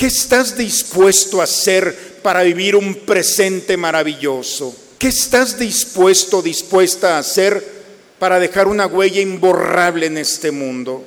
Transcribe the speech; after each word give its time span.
¿Qué 0.00 0.06
estás 0.06 0.56
dispuesto 0.56 1.42
a 1.42 1.44
hacer 1.44 1.94
para 2.22 2.42
vivir 2.42 2.74
un 2.74 2.94
presente 2.94 3.76
maravilloso? 3.76 4.74
¿Qué 4.96 5.08
estás 5.08 5.58
dispuesto, 5.58 6.40
dispuesta 6.40 7.16
a 7.16 7.18
hacer 7.18 7.62
para 8.18 8.40
dejar 8.40 8.66
una 8.66 8.86
huella 8.86 9.20
imborrable 9.20 10.06
en 10.06 10.16
este 10.16 10.52
mundo? 10.52 11.04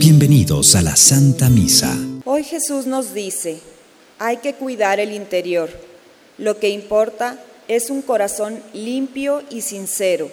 Bienvenidos 0.00 0.74
a 0.74 0.82
la 0.82 0.96
Santa 0.96 1.48
Misa. 1.48 1.96
Hoy 2.24 2.42
Jesús 2.42 2.86
nos 2.86 3.14
dice, 3.14 3.60
hay 4.18 4.38
que 4.38 4.54
cuidar 4.54 4.98
el 4.98 5.12
interior. 5.12 5.70
Lo 6.38 6.58
que 6.58 6.68
importa 6.68 7.36
es 7.66 7.90
un 7.90 8.00
corazón 8.00 8.62
limpio 8.72 9.42
y 9.50 9.62
sincero. 9.62 10.30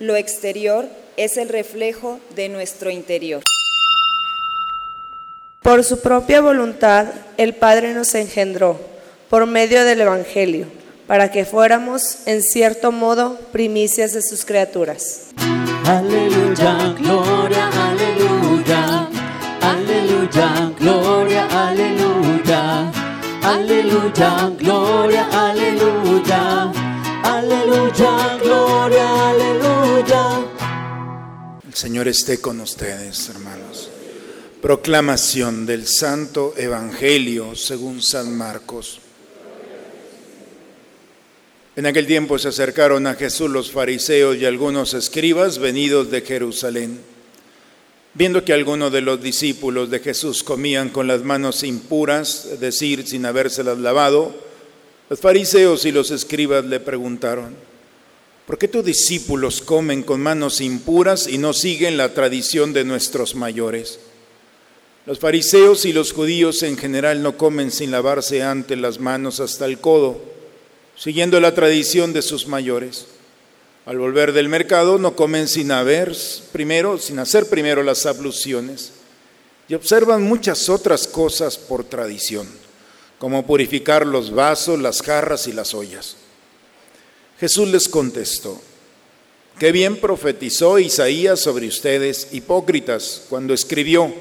Lo 0.00 0.16
exterior 0.16 0.86
es 1.16 1.36
el 1.36 1.48
reflejo 1.48 2.20
de 2.34 2.48
nuestro 2.48 2.90
interior. 2.90 3.42
Por 5.62 5.84
su 5.84 6.00
propia 6.00 6.40
voluntad, 6.40 7.06
el 7.36 7.54
Padre 7.54 7.94
nos 7.94 8.14
engendró 8.14 8.78
por 9.30 9.46
medio 9.46 9.84
del 9.84 10.00
Evangelio, 10.00 10.66
para 11.06 11.30
que 11.30 11.44
fuéramos, 11.44 12.26
en 12.26 12.42
cierto 12.42 12.92
modo, 12.92 13.38
primicias 13.52 14.12
de 14.12 14.22
sus 14.22 14.44
criaturas. 14.44 15.28
Aleluya, 15.84 16.94
gloria, 16.98 17.68
aleluya. 17.68 19.08
Aleluya, 19.60 20.72
gloria, 20.78 21.46
aleluya. 21.50 22.05
Aleluya, 23.56 24.52
gloria, 24.58 25.28
aleluya. 25.32 26.70
Aleluya, 27.22 28.38
gloria, 28.42 29.30
aleluya. 29.30 30.44
El 31.66 31.74
Señor 31.74 32.06
esté 32.06 32.38
con 32.38 32.60
ustedes, 32.60 33.30
hermanos. 33.30 33.88
Proclamación 34.60 35.64
del 35.64 35.86
Santo 35.86 36.52
Evangelio 36.58 37.56
según 37.56 38.02
San 38.02 38.36
Marcos. 38.36 39.00
En 41.76 41.86
aquel 41.86 42.06
tiempo 42.06 42.38
se 42.38 42.48
acercaron 42.48 43.06
a 43.06 43.14
Jesús 43.14 43.50
los 43.50 43.70
fariseos 43.70 44.36
y 44.36 44.44
algunos 44.44 44.92
escribas 44.92 45.58
venidos 45.58 46.10
de 46.10 46.20
Jerusalén. 46.20 47.15
Viendo 48.16 48.44
que 48.44 48.52
algunos 48.52 48.90
de 48.92 49.02
los 49.02 49.22
discípulos 49.22 49.90
de 49.90 50.00
Jesús 50.00 50.42
comían 50.42 50.88
con 50.88 51.06
las 51.06 51.22
manos 51.22 51.62
impuras, 51.62 52.46
es 52.46 52.60
decir, 52.60 53.06
sin 53.06 53.26
habérselas 53.26 53.78
lavado, 53.78 54.34
los 55.10 55.20
fariseos 55.20 55.84
y 55.84 55.92
los 55.92 56.10
escribas 56.10 56.64
le 56.64 56.80
preguntaron, 56.80 57.54
¿por 58.46 58.56
qué 58.56 58.68
tus 58.68 58.84
discípulos 58.84 59.60
comen 59.60 60.02
con 60.02 60.20
manos 60.20 60.60
impuras 60.60 61.28
y 61.28 61.36
no 61.36 61.52
siguen 61.52 61.98
la 61.98 62.14
tradición 62.14 62.72
de 62.72 62.84
nuestros 62.84 63.34
mayores? 63.34 64.00
Los 65.04 65.18
fariseos 65.18 65.84
y 65.84 65.92
los 65.92 66.12
judíos 66.12 66.62
en 66.62 66.78
general 66.78 67.22
no 67.22 67.36
comen 67.36 67.70
sin 67.70 67.90
lavarse 67.90 68.42
antes 68.42 68.78
las 68.78 68.98
manos 68.98 69.40
hasta 69.40 69.66
el 69.66 69.78
codo 69.78 70.36
siguiendo 70.96 71.38
la 71.40 71.54
tradición 71.54 72.12
de 72.12 72.22
sus 72.22 72.46
mayores. 72.46 73.06
Al 73.86 73.98
volver 73.98 74.32
del 74.32 74.48
mercado 74.48 74.98
no 74.98 75.16
comen 75.16 75.48
sin 75.48 75.70
haber 75.70 76.14
primero, 76.52 76.98
sin 76.98 77.18
hacer 77.18 77.48
primero 77.48 77.82
las 77.82 78.04
abluciones 78.04 78.92
y 79.68 79.74
observan 79.74 80.22
muchas 80.22 80.68
otras 80.68 81.06
cosas 81.06 81.56
por 81.56 81.84
tradición, 81.84 82.46
como 83.18 83.46
purificar 83.46 84.06
los 84.06 84.34
vasos, 84.34 84.78
las 84.80 85.02
jarras 85.02 85.46
y 85.46 85.52
las 85.52 85.72
ollas. 85.72 86.16
Jesús 87.40 87.68
les 87.68 87.88
contestó, 87.88 88.60
qué 89.58 89.72
bien 89.72 89.96
profetizó 89.96 90.78
Isaías 90.78 91.40
sobre 91.40 91.66
ustedes, 91.66 92.28
hipócritas, 92.32 93.22
cuando 93.28 93.54
escribió, 93.54 94.12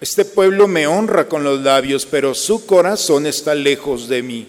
este 0.00 0.24
pueblo 0.24 0.68
me 0.68 0.86
honra 0.86 1.28
con 1.28 1.44
los 1.44 1.60
labios, 1.62 2.06
pero 2.06 2.34
su 2.34 2.66
corazón 2.66 3.26
está 3.26 3.54
lejos 3.54 4.08
de 4.08 4.22
mí 4.22 4.48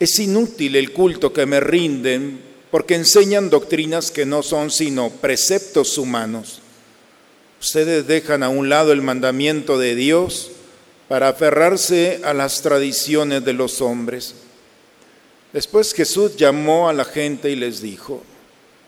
es 0.00 0.18
inútil 0.18 0.76
el 0.76 0.92
culto 0.92 1.30
que 1.30 1.44
me 1.44 1.60
rinden 1.60 2.40
porque 2.70 2.94
enseñan 2.94 3.50
doctrinas 3.50 4.10
que 4.10 4.26
no 4.26 4.42
son 4.42 4.70
sino 4.70 5.10
preceptos 5.10 5.98
humanos. 5.98 6.60
Ustedes 7.60 8.06
dejan 8.06 8.42
a 8.42 8.48
un 8.48 8.68
lado 8.68 8.92
el 8.92 9.02
mandamiento 9.02 9.78
de 9.78 9.94
Dios 9.94 10.50
para 11.08 11.28
aferrarse 11.28 12.20
a 12.24 12.32
las 12.32 12.62
tradiciones 12.62 13.44
de 13.44 13.52
los 13.52 13.80
hombres. 13.80 14.34
Después 15.52 15.92
Jesús 15.92 16.36
llamó 16.36 16.88
a 16.88 16.92
la 16.92 17.04
gente 17.04 17.50
y 17.50 17.56
les 17.56 17.82
dijo, 17.82 18.22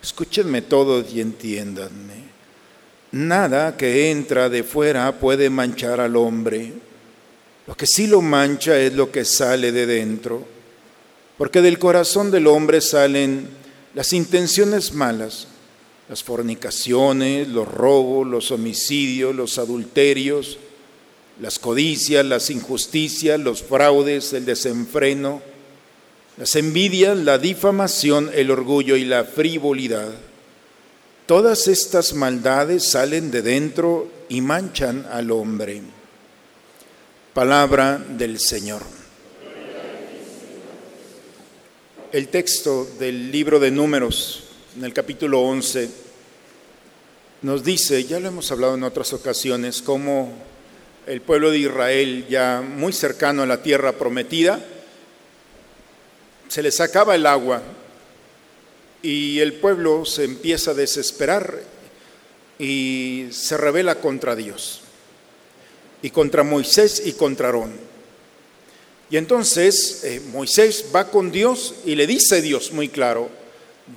escúchenme 0.00 0.62
todos 0.62 1.12
y 1.12 1.20
entiéndanme. 1.20 2.22
Nada 3.10 3.76
que 3.76 4.10
entra 4.10 4.48
de 4.48 4.62
fuera 4.62 5.18
puede 5.18 5.50
manchar 5.50 6.00
al 6.00 6.16
hombre. 6.16 6.72
Lo 7.66 7.76
que 7.76 7.86
sí 7.86 8.06
lo 8.06 8.22
mancha 8.22 8.78
es 8.78 8.94
lo 8.94 9.10
que 9.10 9.24
sale 9.24 9.72
de 9.72 9.86
dentro 9.86 10.52
porque 11.42 11.60
del 11.60 11.78
corazón 11.78 12.30
del 12.30 12.46
hombre 12.46 12.80
salen 12.80 13.48
las 13.94 14.12
intenciones 14.12 14.92
malas, 14.92 15.48
las 16.08 16.22
fornicaciones, 16.22 17.48
los 17.48 17.68
robos, 17.68 18.26
los 18.26 18.50
homicidios, 18.50 19.34
los 19.34 19.58
adulterios, 19.58 20.58
las 21.40 21.58
codicias, 21.58 22.24
las 22.24 22.50
injusticias, 22.50 23.38
los 23.38 23.62
fraudes, 23.62 24.32
el 24.32 24.44
desenfreno, 24.44 25.42
las 26.36 26.56
envidias, 26.56 27.16
la 27.16 27.38
difamación, 27.38 28.30
el 28.34 28.50
orgullo 28.50 28.96
y 28.96 29.04
la 29.04 29.24
frivolidad. 29.24 30.12
Todas 31.26 31.68
estas 31.68 32.14
maldades 32.14 32.90
salen 32.90 33.30
de 33.30 33.42
dentro 33.42 34.10
y 34.28 34.40
manchan 34.40 35.06
al 35.10 35.30
hombre. 35.30 35.82
Palabra 37.32 38.02
del 38.08 38.38
Señor. 38.38 39.01
El 42.12 42.28
texto 42.28 42.86
del 42.98 43.32
libro 43.32 43.58
de 43.58 43.70
números, 43.70 44.44
en 44.76 44.84
el 44.84 44.92
capítulo 44.92 45.40
11, 45.40 45.88
nos 47.40 47.64
dice, 47.64 48.04
ya 48.04 48.20
lo 48.20 48.28
hemos 48.28 48.52
hablado 48.52 48.74
en 48.74 48.82
otras 48.82 49.14
ocasiones, 49.14 49.80
cómo 49.80 50.30
el 51.06 51.22
pueblo 51.22 51.50
de 51.50 51.60
Israel, 51.60 52.26
ya 52.28 52.60
muy 52.60 52.92
cercano 52.92 53.42
a 53.42 53.46
la 53.46 53.62
tierra 53.62 53.92
prometida, 53.92 54.62
se 56.48 56.62
les 56.62 56.82
acaba 56.82 57.14
el 57.14 57.24
agua 57.24 57.62
y 59.00 59.38
el 59.38 59.54
pueblo 59.54 60.04
se 60.04 60.24
empieza 60.24 60.72
a 60.72 60.74
desesperar 60.74 61.62
y 62.58 63.28
se 63.30 63.56
revela 63.56 63.94
contra 63.94 64.36
Dios, 64.36 64.82
y 66.02 66.10
contra 66.10 66.42
Moisés 66.42 67.04
y 67.06 67.12
contra 67.12 67.46
Aarón. 67.46 67.91
Y 69.12 69.18
entonces 69.18 70.04
eh, 70.04 70.22
Moisés 70.32 70.86
va 70.94 71.10
con 71.10 71.30
Dios 71.30 71.74
y 71.84 71.96
le 71.96 72.06
dice 72.06 72.36
a 72.36 72.40
Dios 72.40 72.72
muy 72.72 72.88
claro, 72.88 73.28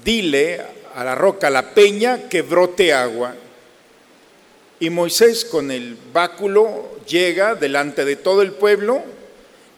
dile 0.03 0.59
a 0.93 1.05
la 1.05 1.15
roca, 1.15 1.47
a 1.47 1.51
la 1.51 1.73
peña, 1.73 2.27
que 2.27 2.41
brote 2.41 2.91
agua. 2.91 3.33
Y 4.77 4.89
Moisés 4.89 5.45
con 5.45 5.71
el 5.71 5.97
báculo 6.11 6.99
llega 7.07 7.55
delante 7.55 8.03
de 8.03 8.17
todo 8.17 8.41
el 8.41 8.51
pueblo 8.51 9.01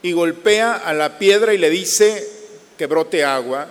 y 0.02 0.12
golpea 0.12 0.74
a 0.74 0.92
la 0.96 1.20
piedra 1.20 1.54
y 1.54 1.60
le 1.60 1.70
dice 1.70 2.28
que 2.76 2.88
brote 2.88 3.24
agua. 3.24 3.68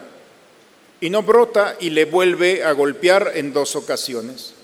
Y 1.01 1.11
no 1.11 1.25
brota 1.25 1.77
y 1.81 1.91
le 1.91 2.05
vuelve 2.05 2.63
a 2.63 2.71
golpear 2.71 3.33
en 3.35 3.53
dos 3.53 3.75
ocasiones. 3.75 4.55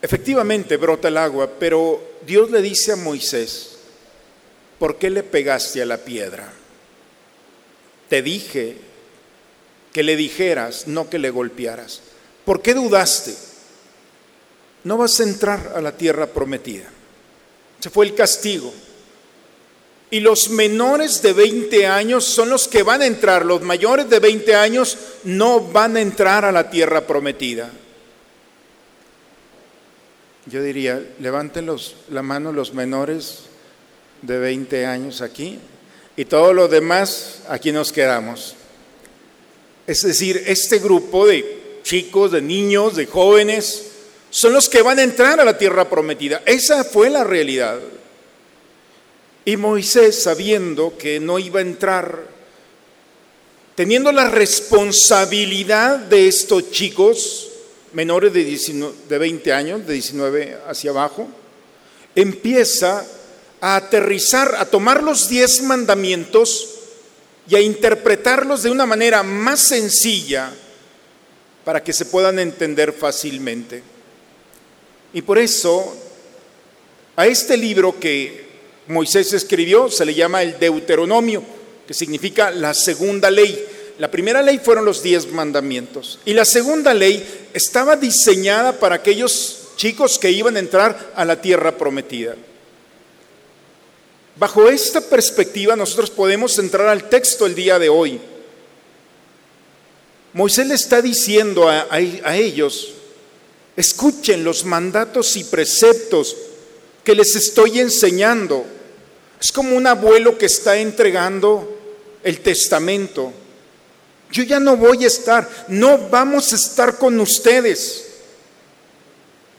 Efectivamente 0.00 0.78
brota 0.78 1.08
el 1.08 1.18
agua, 1.18 1.50
pero 1.58 2.02
Dios 2.26 2.50
le 2.50 2.62
dice 2.62 2.92
a 2.92 2.96
Moisés, 2.96 3.69
¿por 4.80 4.96
qué 4.96 5.10
le 5.10 5.22
pegaste 5.22 5.82
a 5.82 5.86
la 5.86 5.98
piedra? 5.98 6.50
Te 8.08 8.22
dije 8.22 8.76
que 9.92 10.02
le 10.02 10.16
dijeras, 10.16 10.88
no 10.88 11.08
que 11.08 11.18
le 11.18 11.30
golpearas. 11.30 12.00
¿Por 12.44 12.62
qué 12.62 12.74
dudaste? 12.74 13.34
No 14.82 14.96
vas 14.96 15.20
a 15.20 15.24
entrar 15.24 15.74
a 15.76 15.82
la 15.82 15.92
tierra 15.96 16.26
prometida. 16.26 16.88
Se 17.78 17.90
fue 17.90 18.06
el 18.06 18.14
castigo. 18.14 18.72
Y 20.10 20.20
los 20.20 20.48
menores 20.48 21.20
de 21.22 21.34
20 21.34 21.86
años 21.86 22.24
son 22.24 22.48
los 22.48 22.66
que 22.66 22.82
van 22.82 23.02
a 23.02 23.06
entrar. 23.06 23.44
Los 23.44 23.60
mayores 23.60 24.08
de 24.08 24.18
20 24.18 24.54
años 24.54 24.96
no 25.24 25.60
van 25.60 25.96
a 25.96 26.00
entrar 26.00 26.44
a 26.44 26.52
la 26.52 26.70
tierra 26.70 27.06
prometida. 27.06 27.70
Yo 30.46 30.62
diría, 30.62 31.00
levanten 31.20 31.70
la 32.08 32.22
mano 32.22 32.50
los 32.50 32.72
menores 32.72 33.49
de 34.22 34.38
20 34.38 34.86
años 34.86 35.20
aquí 35.20 35.58
y 36.16 36.24
todos 36.24 36.54
los 36.54 36.70
demás 36.70 37.40
aquí 37.48 37.72
nos 37.72 37.92
quedamos. 37.92 38.54
Es 39.86 40.02
decir, 40.02 40.42
este 40.46 40.78
grupo 40.78 41.26
de 41.26 41.80
chicos, 41.82 42.32
de 42.32 42.42
niños, 42.42 42.96
de 42.96 43.06
jóvenes, 43.06 43.86
son 44.30 44.52
los 44.52 44.68
que 44.68 44.82
van 44.82 44.98
a 44.98 45.02
entrar 45.02 45.40
a 45.40 45.44
la 45.44 45.58
tierra 45.58 45.88
prometida. 45.88 46.42
Esa 46.46 46.84
fue 46.84 47.10
la 47.10 47.24
realidad. 47.24 47.80
Y 49.44 49.56
Moisés, 49.56 50.22
sabiendo 50.22 50.96
que 50.96 51.18
no 51.18 51.38
iba 51.38 51.60
a 51.60 51.62
entrar, 51.62 52.24
teniendo 53.74 54.12
la 54.12 54.28
responsabilidad 54.28 55.98
de 55.98 56.28
estos 56.28 56.70
chicos 56.70 57.48
menores 57.92 58.32
de, 58.32 58.44
19 58.44 58.94
de 59.08 59.18
20 59.18 59.52
años, 59.52 59.86
de 59.86 59.94
19 59.94 60.58
hacia 60.68 60.90
abajo, 60.90 61.28
empieza 62.14 63.06
a 63.60 63.76
aterrizar, 63.76 64.54
a 64.56 64.64
tomar 64.64 65.02
los 65.02 65.28
diez 65.28 65.62
mandamientos 65.62 66.68
y 67.48 67.56
a 67.56 67.60
interpretarlos 67.60 68.62
de 68.62 68.70
una 68.70 68.86
manera 68.86 69.22
más 69.22 69.60
sencilla 69.60 70.52
para 71.64 71.82
que 71.82 71.92
se 71.92 72.06
puedan 72.06 72.38
entender 72.38 72.92
fácilmente. 72.92 73.82
Y 75.12 75.22
por 75.22 75.38
eso 75.38 75.96
a 77.16 77.26
este 77.26 77.56
libro 77.56 77.98
que 77.98 78.48
Moisés 78.86 79.32
escribió 79.32 79.90
se 79.90 80.04
le 80.04 80.14
llama 80.14 80.42
el 80.42 80.58
Deuteronomio, 80.58 81.42
que 81.86 81.94
significa 81.94 82.50
la 82.50 82.72
segunda 82.72 83.30
ley. 83.30 83.66
La 83.98 84.10
primera 84.10 84.40
ley 84.42 84.58
fueron 84.58 84.84
los 84.84 85.02
diez 85.02 85.30
mandamientos 85.30 86.18
y 86.24 86.32
la 86.32 86.44
segunda 86.44 86.94
ley 86.94 87.48
estaba 87.52 87.96
diseñada 87.96 88.78
para 88.78 88.96
aquellos 88.96 89.68
chicos 89.76 90.18
que 90.18 90.30
iban 90.30 90.56
a 90.56 90.60
entrar 90.60 91.12
a 91.14 91.24
la 91.24 91.40
tierra 91.40 91.76
prometida. 91.76 92.36
Bajo 94.40 94.70
esta 94.70 95.02
perspectiva 95.02 95.76
nosotros 95.76 96.08
podemos 96.08 96.58
entrar 96.58 96.88
al 96.88 97.10
texto 97.10 97.44
el 97.44 97.54
día 97.54 97.78
de 97.78 97.90
hoy. 97.90 98.18
Moisés 100.32 100.66
le 100.66 100.76
está 100.76 101.02
diciendo 101.02 101.68
a, 101.68 101.88
a, 101.90 102.36
ellos, 102.38 102.94
escuchen 103.76 104.42
los 104.42 104.64
mandatos 104.64 105.36
y 105.36 105.44
preceptos 105.44 106.34
que 107.04 107.14
les 107.14 107.36
estoy 107.36 107.80
enseñando. 107.80 108.64
Es 109.38 109.52
como 109.52 109.76
un 109.76 109.86
abuelo 109.86 110.38
que 110.38 110.46
está 110.46 110.78
entregando 110.78 111.78
el 112.22 112.40
testamento. 112.40 113.34
Yo 114.32 114.42
ya 114.44 114.58
no 114.58 114.78
voy 114.78 115.04
a 115.04 115.08
estar, 115.08 115.66
no 115.68 116.08
vamos 116.08 116.54
a 116.54 116.56
estar 116.56 116.96
con 116.96 117.20
ustedes. 117.20 118.06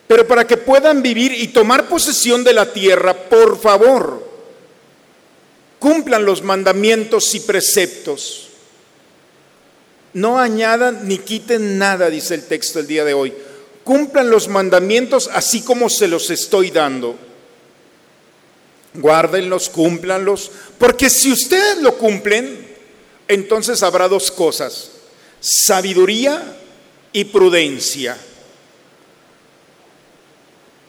Pero 0.07 0.25
para 0.25 0.47
que 0.47 0.57
puedan 0.57 1.03
vivir 1.03 1.33
y 1.33 1.49
tomar 1.49 1.87
posesión 1.87 2.43
de 2.43 2.53
la 2.53 2.73
tierra, 2.73 3.13
por 3.13 3.61
favor, 3.61 4.30
cumplan 5.81 6.25
los 6.25 6.43
mandamientos 6.43 7.33
y 7.33 7.39
preceptos. 7.39 8.49
No 10.13 10.37
añadan 10.37 11.07
ni 11.07 11.17
quiten 11.17 11.79
nada, 11.79 12.11
dice 12.11 12.35
el 12.35 12.45
texto 12.45 12.79
el 12.79 12.85
día 12.85 13.03
de 13.03 13.15
hoy. 13.15 13.33
Cumplan 13.83 14.29
los 14.29 14.47
mandamientos 14.47 15.27
así 15.33 15.63
como 15.63 15.89
se 15.89 16.07
los 16.07 16.29
estoy 16.29 16.69
dando. 16.69 17.15
Guárdenlos, 18.93 19.69
cúmplanlos, 19.69 20.51
porque 20.77 21.09
si 21.09 21.31
ustedes 21.31 21.79
lo 21.79 21.97
cumplen, 21.97 22.63
entonces 23.27 23.81
habrá 23.81 24.07
dos 24.07 24.29
cosas, 24.29 24.91
sabiduría 25.39 26.57
y 27.11 27.23
prudencia. 27.23 28.17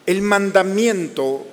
El 0.04 0.20
mandamiento 0.20 1.46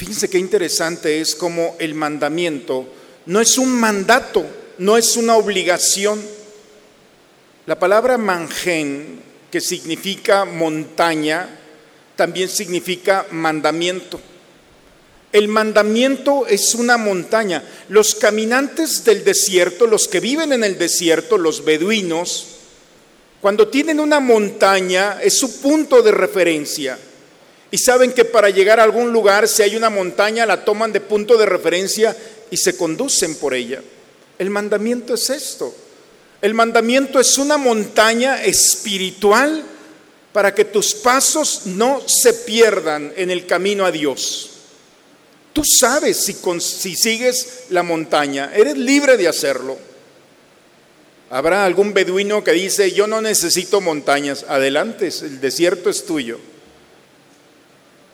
Fíjense 0.00 0.30
qué 0.30 0.38
interesante 0.38 1.20
es 1.20 1.34
como 1.34 1.76
el 1.78 1.94
mandamiento 1.94 2.86
no 3.26 3.38
es 3.38 3.58
un 3.58 3.68
mandato, 3.68 4.46
no 4.78 4.96
es 4.96 5.18
una 5.18 5.36
obligación. 5.36 6.18
La 7.66 7.78
palabra 7.78 8.16
manjen, 8.16 9.20
que 9.50 9.60
significa 9.60 10.46
montaña, 10.46 11.50
también 12.16 12.48
significa 12.48 13.26
mandamiento. 13.30 14.18
El 15.32 15.48
mandamiento 15.48 16.46
es 16.46 16.74
una 16.74 16.96
montaña. 16.96 17.62
Los 17.90 18.14
caminantes 18.14 19.04
del 19.04 19.22
desierto, 19.22 19.86
los 19.86 20.08
que 20.08 20.20
viven 20.20 20.54
en 20.54 20.64
el 20.64 20.78
desierto, 20.78 21.36
los 21.36 21.62
beduinos, 21.62 22.46
cuando 23.42 23.68
tienen 23.68 24.00
una 24.00 24.18
montaña 24.18 25.18
es 25.22 25.38
su 25.38 25.60
punto 25.60 26.00
de 26.00 26.12
referencia. 26.12 26.98
Y 27.70 27.78
saben 27.78 28.12
que 28.12 28.24
para 28.24 28.50
llegar 28.50 28.80
a 28.80 28.82
algún 28.82 29.12
lugar, 29.12 29.46
si 29.46 29.62
hay 29.62 29.76
una 29.76 29.90
montaña, 29.90 30.46
la 30.46 30.64
toman 30.64 30.92
de 30.92 31.00
punto 31.00 31.36
de 31.36 31.46
referencia 31.46 32.16
y 32.50 32.56
se 32.56 32.76
conducen 32.76 33.36
por 33.36 33.54
ella. 33.54 33.80
El 34.38 34.50
mandamiento 34.50 35.14
es 35.14 35.30
esto. 35.30 35.74
El 36.42 36.54
mandamiento 36.54 37.20
es 37.20 37.38
una 37.38 37.58
montaña 37.58 38.42
espiritual 38.42 39.62
para 40.32 40.54
que 40.54 40.64
tus 40.64 40.94
pasos 40.94 41.62
no 41.66 42.02
se 42.06 42.32
pierdan 42.32 43.12
en 43.16 43.30
el 43.30 43.46
camino 43.46 43.84
a 43.84 43.92
Dios. 43.92 44.50
Tú 45.52 45.62
sabes 45.64 46.16
si, 46.16 46.36
si 46.60 46.96
sigues 46.96 47.64
la 47.70 47.82
montaña, 47.82 48.52
eres 48.54 48.76
libre 48.76 49.16
de 49.16 49.28
hacerlo. 49.28 49.76
Habrá 51.28 51.64
algún 51.64 51.92
beduino 51.92 52.42
que 52.42 52.52
dice, 52.52 52.92
yo 52.92 53.06
no 53.06 53.20
necesito 53.20 53.80
montañas, 53.80 54.44
adelante, 54.48 55.08
el 55.22 55.40
desierto 55.40 55.90
es 55.90 56.04
tuyo. 56.04 56.40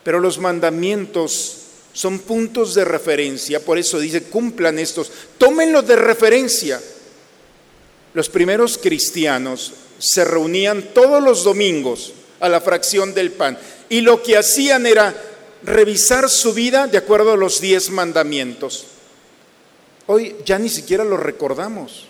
Pero 0.07 0.21
los 0.21 0.37
mandamientos 0.37 1.57
son 1.91 2.19
puntos 2.19 2.73
de 2.73 2.85
referencia, 2.85 3.59
por 3.59 3.77
eso 3.77 3.99
dice, 3.99 4.23
cumplan 4.23 4.79
estos, 4.79 5.11
tómenlos 5.37 5.85
de 5.85 5.97
referencia. 5.97 6.81
Los 8.13 8.29
primeros 8.29 8.77
cristianos 8.77 9.73
se 9.99 10.23
reunían 10.23 10.93
todos 10.93 11.21
los 11.21 11.43
domingos 11.43 12.13
a 12.39 12.47
la 12.47 12.61
fracción 12.61 13.13
del 13.13 13.31
pan 13.31 13.59
y 13.89 13.99
lo 13.99 14.23
que 14.23 14.37
hacían 14.37 14.85
era 14.85 15.13
revisar 15.63 16.29
su 16.29 16.53
vida 16.53 16.87
de 16.87 16.99
acuerdo 16.99 17.33
a 17.33 17.37
los 17.37 17.59
diez 17.59 17.89
mandamientos. 17.89 18.85
Hoy 20.05 20.37
ya 20.45 20.57
ni 20.57 20.69
siquiera 20.69 21.03
los 21.03 21.19
recordamos. 21.19 22.05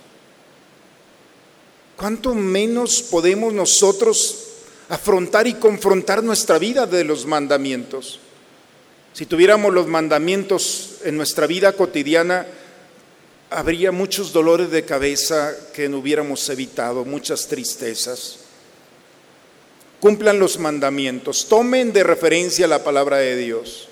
¿Cuánto 1.96 2.36
menos 2.36 3.02
podemos 3.02 3.54
nosotros 3.54 4.47
afrontar 4.90 5.48
y 5.48 5.56
confrontar 5.56 6.24
nuestra 6.24 6.58
vida 6.58 6.86
de 6.86 7.04
los 7.04 7.26
mandamientos. 7.26 8.20
Si 9.14 9.26
tuviéramos 9.26 9.74
los 9.74 9.88
mandamientos 9.88 10.98
en 11.04 11.18
nuestra 11.18 11.48
vida 11.48 11.74
cotidiana, 11.74 12.46
habría 13.50 13.92
muchos 13.92 14.32
dolores 14.32 14.70
de 14.72 14.86
cabeza 14.86 15.56
que 15.74 15.90
no 15.90 16.00
hubiéramos 16.00 16.48
evitado, 16.50 17.04
muchas 17.04 17.48
tristezas. 17.48 18.40
Cumplan 20.00 20.40
los 20.40 20.60
mandamientos, 20.60 21.48
tomen 21.48 21.92
de 21.92 22.04
referencia 22.04 22.68
la 22.68 22.84
palabra 22.84 23.18
de 23.18 23.36
Dios, 23.36 23.90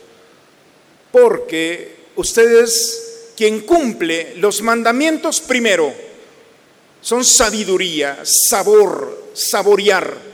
porque 1.11 1.95
ustedes, 2.15 3.31
quien 3.35 3.61
cumple 3.61 4.35
los 4.35 4.61
mandamientos 4.61 5.41
primero, 5.41 5.91
son 7.01 7.25
sabiduría, 7.25 8.19
sabor, 8.23 9.31
saborear 9.33 10.24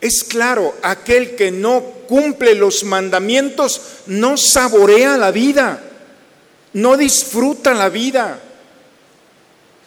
es 0.00 0.24
claro, 0.24 0.74
aquel 0.82 1.36
que 1.36 1.50
no 1.50 1.82
cumple 2.08 2.54
los 2.54 2.84
mandamientos 2.84 3.80
no 4.06 4.36
saborea 4.36 5.18
la 5.18 5.30
vida, 5.30 5.82
no 6.72 6.96
disfruta 6.96 7.74
la 7.74 7.90
vida. 7.90 8.40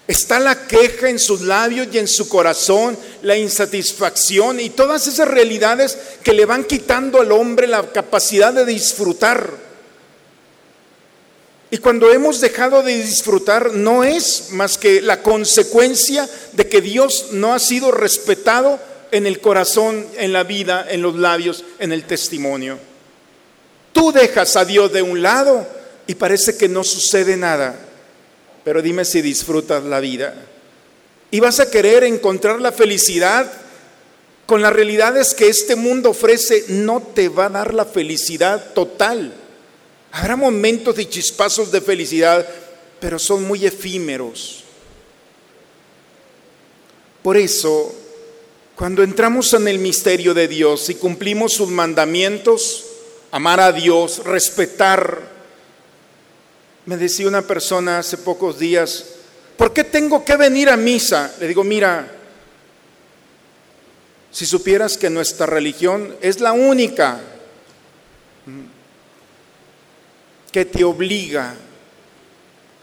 Está 0.05 0.39
la 0.39 0.67
queja 0.67 1.10
en 1.10 1.17
sus 1.17 1.41
labios 1.41 1.88
y 1.91 1.98
en 1.98 2.08
su 2.08 2.27
corazón, 2.29 2.98
la 3.22 3.38
insatisfacción 3.38 4.60
y 4.60 4.70
todas 4.70 5.08
esas 5.08 5.27
realidades 5.27 5.98
que 6.24 6.34
le 6.34 6.46
van 6.46 6.65
quitando 6.65 7.20
al 7.20 7.32
hombre 7.32 7.67
la 7.67 7.91
capacidad 7.91 8.53
de 8.53 8.65
disfrutar. 8.65 9.74
Y 11.72 11.79
cuando 11.79 12.12
hemos 12.12 12.39
dejado 12.39 12.84
de 12.84 13.01
disfrutar 13.01 13.74
no 13.74 14.03
es 14.03 14.50
más 14.51 14.77
que 14.77 15.01
la 15.01 15.24
consecuencia 15.24 16.29
de 16.51 16.70
que 16.70 16.82
Dios 16.82 17.29
no 17.32 17.55
ha 17.55 17.60
sido 17.60 17.89
respetado 17.89 18.79
en 19.13 19.27
el 19.27 19.39
corazón, 19.39 20.08
en 20.17 20.34
la 20.34 20.43
vida, 20.43 20.88
en 20.89 21.03
los 21.03 21.15
labios, 21.15 21.63
en 21.77 21.91
el 21.91 22.05
testimonio. 22.05 22.79
Tú 23.93 24.12
dejas 24.12 24.55
a 24.55 24.65
Dios 24.65 24.91
de 24.91 25.03
un 25.03 25.22
lado 25.22 25.67
y 26.08 26.15
parece 26.15 26.58
que 26.58 26.67
no 26.67 26.84
sucede 26.84 27.38
nada, 27.38 27.75
pero 28.63 28.82
dime 28.82 29.05
si 29.05 29.22
disfrutas 29.22 29.84
la 29.84 30.00
vida. 30.00 30.34
Y 31.29 31.39
vas 31.39 31.60
a 31.60 31.70
querer 31.70 32.03
encontrar 32.03 32.60
la 32.60 32.72
felicidad 32.72 33.51
con 34.48 34.63
las 34.63 34.74
realidades 34.74 35.36
que 35.36 35.48
este 35.48 35.75
mundo 35.75 36.10
ofrece, 36.10 36.65
no 36.70 37.00
te 37.00 37.29
va 37.29 37.46
a 37.46 37.50
dar 37.50 37.74
la 37.75 37.86
felicidad 37.86 38.74
total. 38.74 39.32
Habrá 40.12 40.36
momentos 40.36 40.96
de 40.96 41.08
chispazos 41.08 41.72
de 41.72 41.82
felicidad, 41.82 42.48
pero 43.00 43.20
son 43.20 43.43
muy 43.43 43.63
efímeros. 43.63 44.63
Por 47.22 47.38
eso 47.38 47.96
cuando 48.75 49.03
entramos 49.03 49.53
en 49.53 49.68
el 49.68 49.77
misterio 49.77 50.34
de 50.34 50.48
Dios 50.48 50.89
y 50.89 50.96
cumplimos 50.96 51.53
sus 51.53 51.70
mandamientos, 51.70 52.86
amar 53.32 53.60
a 53.60 53.72
Dios, 53.72 54.24
respetar, 54.25 55.22
me 56.86 56.98
decía 56.98 57.27
una 57.27 57.44
persona 57.44 58.00
hace 58.00 58.18
pocos 58.18 58.58
días, 58.58 59.06
¿por 59.58 59.74
qué 59.74 59.84
tengo 59.84 60.25
que 60.25 60.36
venir 60.36 60.70
a 60.70 60.77
misa? 60.77 61.34
Le 61.39 61.48
digo, 61.48 61.63
mira, 61.63 62.12
si 64.32 64.48
supieras 64.48 64.98
que 64.98 65.12
nuestra 65.12 65.46
religión 65.46 66.15
es 66.20 66.39
la 66.39 66.53
única 66.53 67.22
que 70.51 70.65
te 70.65 70.84
obliga 70.84 71.56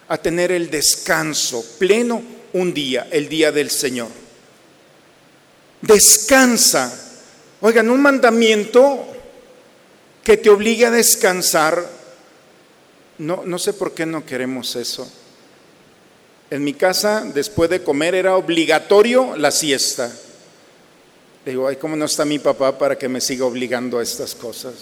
a 0.09 0.18
tener 0.18 0.52
el 0.52 0.70
descanso 0.70 1.64
pleno 1.78 2.23
un 2.52 2.73
día, 2.73 3.09
el 3.11 3.28
día 3.28 3.50
del 3.50 3.70
Señor. 3.70 4.09
Descansa. 5.82 6.92
Oigan, 7.60 7.90
un 7.90 8.00
mandamiento 8.00 9.06
que 10.22 10.37
te 10.37 10.50
obliga 10.50 10.88
a 10.88 10.92
descansar. 10.92 11.84
No, 13.18 13.42
no 13.44 13.58
sé 13.58 13.72
por 13.72 13.92
qué 13.92 14.06
no 14.06 14.25
queremos 14.25 14.76
eso. 14.76 15.10
En 16.50 16.64
mi 16.64 16.75
casa, 16.75 17.25
después 17.34 17.70
de 17.70 17.82
comer, 17.82 18.14
era 18.14 18.37
obligatorio 18.37 19.37
la 19.37 19.50
siesta. 19.50 20.10
Digo, 21.44 21.68
ay, 21.68 21.76
¿cómo 21.76 21.96
no 21.96 22.04
está 22.04 22.25
mi 22.25 22.38
papá 22.38 22.76
para 22.76 22.99
que 22.99 23.08
me 23.08 23.20
siga 23.20 23.44
obligando 23.44 23.99
a 23.99 24.02
estas 24.02 24.34
cosas? 24.34 24.75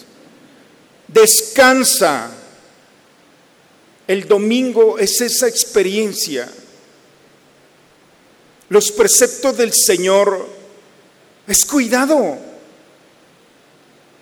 Descansa. 1.06 2.30
El 4.06 4.26
domingo 4.26 4.98
es 4.98 5.20
esa 5.20 5.46
experiencia. 5.46 6.48
Los 8.70 8.90
preceptos 8.90 9.56
del 9.56 9.72
Señor 9.72 10.57
es 11.48 11.64
cuidado. 11.64 12.38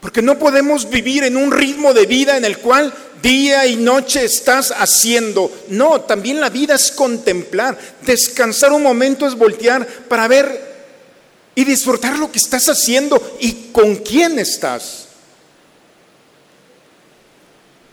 Porque 0.00 0.22
no 0.22 0.38
podemos 0.38 0.88
vivir 0.88 1.24
en 1.24 1.36
un 1.36 1.50
ritmo 1.50 1.92
de 1.92 2.06
vida 2.06 2.36
en 2.36 2.44
el 2.44 2.58
cual 2.58 2.92
día 3.20 3.66
y 3.66 3.76
noche 3.76 4.24
estás 4.24 4.70
haciendo. 4.70 5.50
No, 5.68 6.00
también 6.02 6.40
la 6.40 6.48
vida 6.48 6.76
es 6.76 6.92
contemplar. 6.92 7.76
Descansar 8.02 8.72
un 8.72 8.82
momento 8.82 9.26
es 9.26 9.34
voltear 9.34 9.86
para 9.86 10.28
ver 10.28 10.76
y 11.54 11.64
disfrutar 11.64 12.18
lo 12.18 12.30
que 12.30 12.38
estás 12.38 12.68
haciendo 12.68 13.36
y 13.40 13.70
con 13.72 13.96
quién 13.96 14.38
estás 14.38 15.06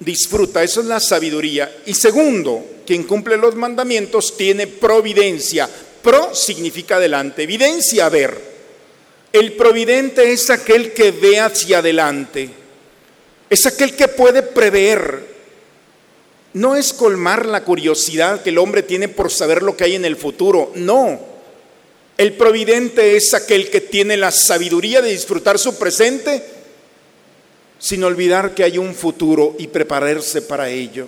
disfruta, 0.03 0.63
eso 0.63 0.81
es 0.81 0.87
la 0.87 0.99
sabiduría. 0.99 1.71
Y 1.85 1.93
segundo, 1.93 2.63
quien 2.85 3.03
cumple 3.03 3.37
los 3.37 3.55
mandamientos 3.55 4.37
tiene 4.37 4.67
providencia. 4.67 5.69
Pro 6.01 6.35
significa 6.35 6.97
adelante, 6.97 7.43
evidencia, 7.43 8.09
ver. 8.09 8.52
El 9.33 9.53
providente 9.53 10.31
es 10.31 10.51
aquel 10.51 10.93
que 10.93 11.09
ve 11.09 11.39
hacia 11.39 11.79
adelante, 11.79 12.51
es 13.49 13.65
aquel 13.65 13.95
que 13.95 14.07
puede 14.07 14.43
prever. 14.43 15.33
No 16.53 16.75
es 16.75 16.93
colmar 16.93 17.47
la 17.47 17.63
curiosidad 17.63 18.43
que 18.43 18.51
el 18.51 18.59
hombre 18.59 18.83
tiene 18.83 19.07
por 19.07 19.31
saber 19.31 19.63
lo 19.63 19.75
que 19.75 19.85
hay 19.85 19.95
en 19.95 20.05
el 20.05 20.17
futuro, 20.17 20.71
no. 20.75 21.19
El 22.15 22.33
providente 22.33 23.15
es 23.15 23.33
aquel 23.33 23.71
que 23.71 23.81
tiene 23.81 24.17
la 24.17 24.29
sabiduría 24.29 25.01
de 25.01 25.09
disfrutar 25.09 25.57
su 25.57 25.79
presente 25.79 26.43
sin 27.79 28.03
olvidar 28.03 28.53
que 28.53 28.63
hay 28.63 28.77
un 28.77 28.93
futuro 28.93 29.55
y 29.57 29.65
prepararse 29.65 30.43
para 30.43 30.69
ello. 30.69 31.07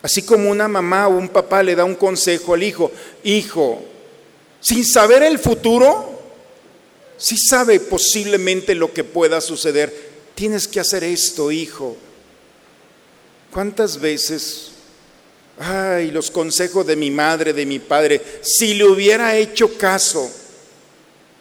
Así 0.00 0.22
como 0.22 0.50
una 0.50 0.68
mamá 0.68 1.06
o 1.06 1.18
un 1.18 1.28
papá 1.28 1.62
le 1.62 1.76
da 1.76 1.84
un 1.84 1.96
consejo 1.96 2.54
al 2.54 2.62
hijo, 2.62 2.90
hijo, 3.24 3.84
sin 4.58 4.86
saber 4.86 5.22
el 5.22 5.38
futuro, 5.38 6.19
si 7.20 7.36
sabe 7.36 7.78
posiblemente 7.80 8.74
lo 8.74 8.94
que 8.94 9.04
pueda 9.04 9.42
suceder, 9.42 9.94
tienes 10.34 10.66
que 10.66 10.80
hacer 10.80 11.04
esto, 11.04 11.52
hijo. 11.52 11.94
¿Cuántas 13.52 14.00
veces, 14.00 14.70
ay, 15.58 16.12
los 16.12 16.30
consejos 16.30 16.86
de 16.86 16.96
mi 16.96 17.10
madre, 17.10 17.52
de 17.52 17.66
mi 17.66 17.78
padre, 17.78 18.22
si 18.40 18.72
le 18.72 18.84
hubiera 18.84 19.36
hecho 19.36 19.76
caso, 19.76 20.30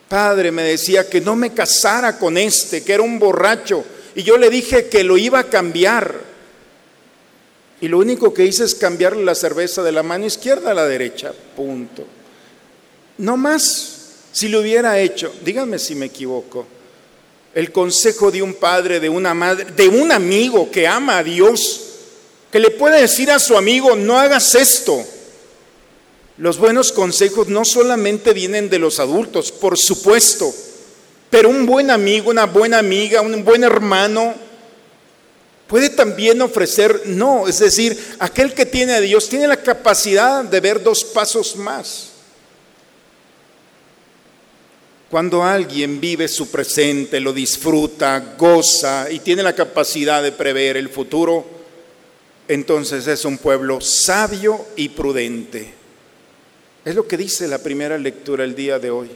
padre 0.10 0.52
me 0.52 0.64
decía 0.64 1.10
que 1.10 1.22
no 1.22 1.38
me 1.38 1.54
casara 1.54 2.20
con 2.20 2.38
este, 2.38 2.84
que 2.84 2.94
era 2.94 3.04
un 3.04 3.18
borracho, 3.18 3.86
y 4.16 4.24
yo 4.24 4.38
le 4.38 4.50
dije 4.50 4.90
que 4.90 5.06
lo 5.06 5.18
iba 5.18 5.40
a 5.40 5.50
cambiar. 5.50 6.20
Y 7.80 7.88
lo 7.88 8.00
único 8.00 8.34
que 8.34 8.46
hice 8.46 8.66
es 8.66 8.76
cambiarle 8.76 9.24
la 9.24 9.34
cerveza 9.34 9.82
de 9.82 9.94
la 9.94 10.04
mano 10.04 10.26
izquierda 10.26 10.72
a 10.72 10.74
la 10.74 10.86
derecha, 10.86 11.32
punto. 11.56 12.06
No 13.18 13.38
más, 13.38 13.99
si 14.32 14.48
lo 14.48 14.60
hubiera 14.60 15.00
hecho, 15.00 15.34
díganme 15.44 15.80
si 15.80 15.96
me 15.96 16.08
equivoco, 16.08 16.66
el 17.56 17.72
consejo 17.72 18.32
de 18.32 18.42
un 18.42 18.54
padre, 18.54 19.00
de 19.00 19.10
una 19.10 19.34
madre, 19.34 19.66
de 19.66 19.88
un 19.88 20.12
amigo 20.12 20.70
que 20.72 20.88
ama 20.88 21.18
a 21.18 21.24
Dios, 21.24 21.82
que 22.52 22.60
le 22.60 22.72
puede 22.72 23.02
decir 23.02 23.32
a 23.32 23.40
su 23.40 23.58
amigo, 23.58 23.96
no 23.96 24.20
hagas 24.20 24.56
esto, 24.56 25.04
los 26.38 26.58
buenos 26.58 26.92
consejos 26.92 27.48
no 27.50 27.66
solamente 27.66 28.34
vienen 28.34 28.70
de 28.70 28.80
los 28.80 29.00
adultos, 29.00 29.52
por 29.52 29.78
supuesto, 29.78 30.54
pero 31.30 31.50
un 31.50 31.66
buen 31.66 31.92
amigo, 31.92 32.30
una 32.30 32.46
buena 32.46 32.80
amiga, 32.80 33.22
un 33.22 33.44
buen 33.44 33.64
hermano 33.64 34.34
puede 35.68 35.90
también 35.90 36.42
ofrecer, 36.42 37.04
no, 37.06 37.48
es 37.48 37.60
decir, 37.60 38.16
aquel 38.18 38.54
que 38.54 38.66
tiene 38.66 38.94
a 38.94 39.02
Dios 39.02 39.30
tiene 39.30 39.48
la 39.48 39.58
capacidad 39.58 40.44
de 40.44 40.60
ver 40.60 40.82
dos 40.82 41.04
pasos 41.04 41.56
más. 41.56 42.09
Cuando 45.10 45.44
alguien 45.44 46.00
vive 46.00 46.28
su 46.28 46.52
presente, 46.52 47.20
lo 47.20 47.34
disfruta, 47.34 48.36
goza 48.38 49.08
y 49.10 49.20
tiene 49.20 49.42
la 49.42 49.56
capacidad 49.56 50.22
de 50.22 50.32
prever 50.32 50.78
el 50.78 50.90
futuro, 50.90 51.44
entonces 52.48 53.08
es 53.08 53.26
un 53.26 53.40
pueblo 53.40 53.82
sabio 53.82 54.68
y 54.76 54.90
prudente. 54.90 55.74
Es 56.86 56.94
lo 56.94 57.08
que 57.08 57.18
dice 57.18 57.48
la 57.48 57.58
primera 57.58 57.98
lectura 57.98 58.44
el 58.44 58.54
día 58.54 58.78
de 58.78 58.92
hoy. 58.92 59.10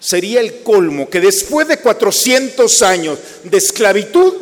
Sería 0.00 0.40
el 0.40 0.62
colmo 0.62 1.10
que 1.10 1.20
después 1.20 1.68
de 1.68 1.76
400 1.76 2.82
años 2.82 3.18
de 3.44 3.58
esclavitud, 3.58 4.34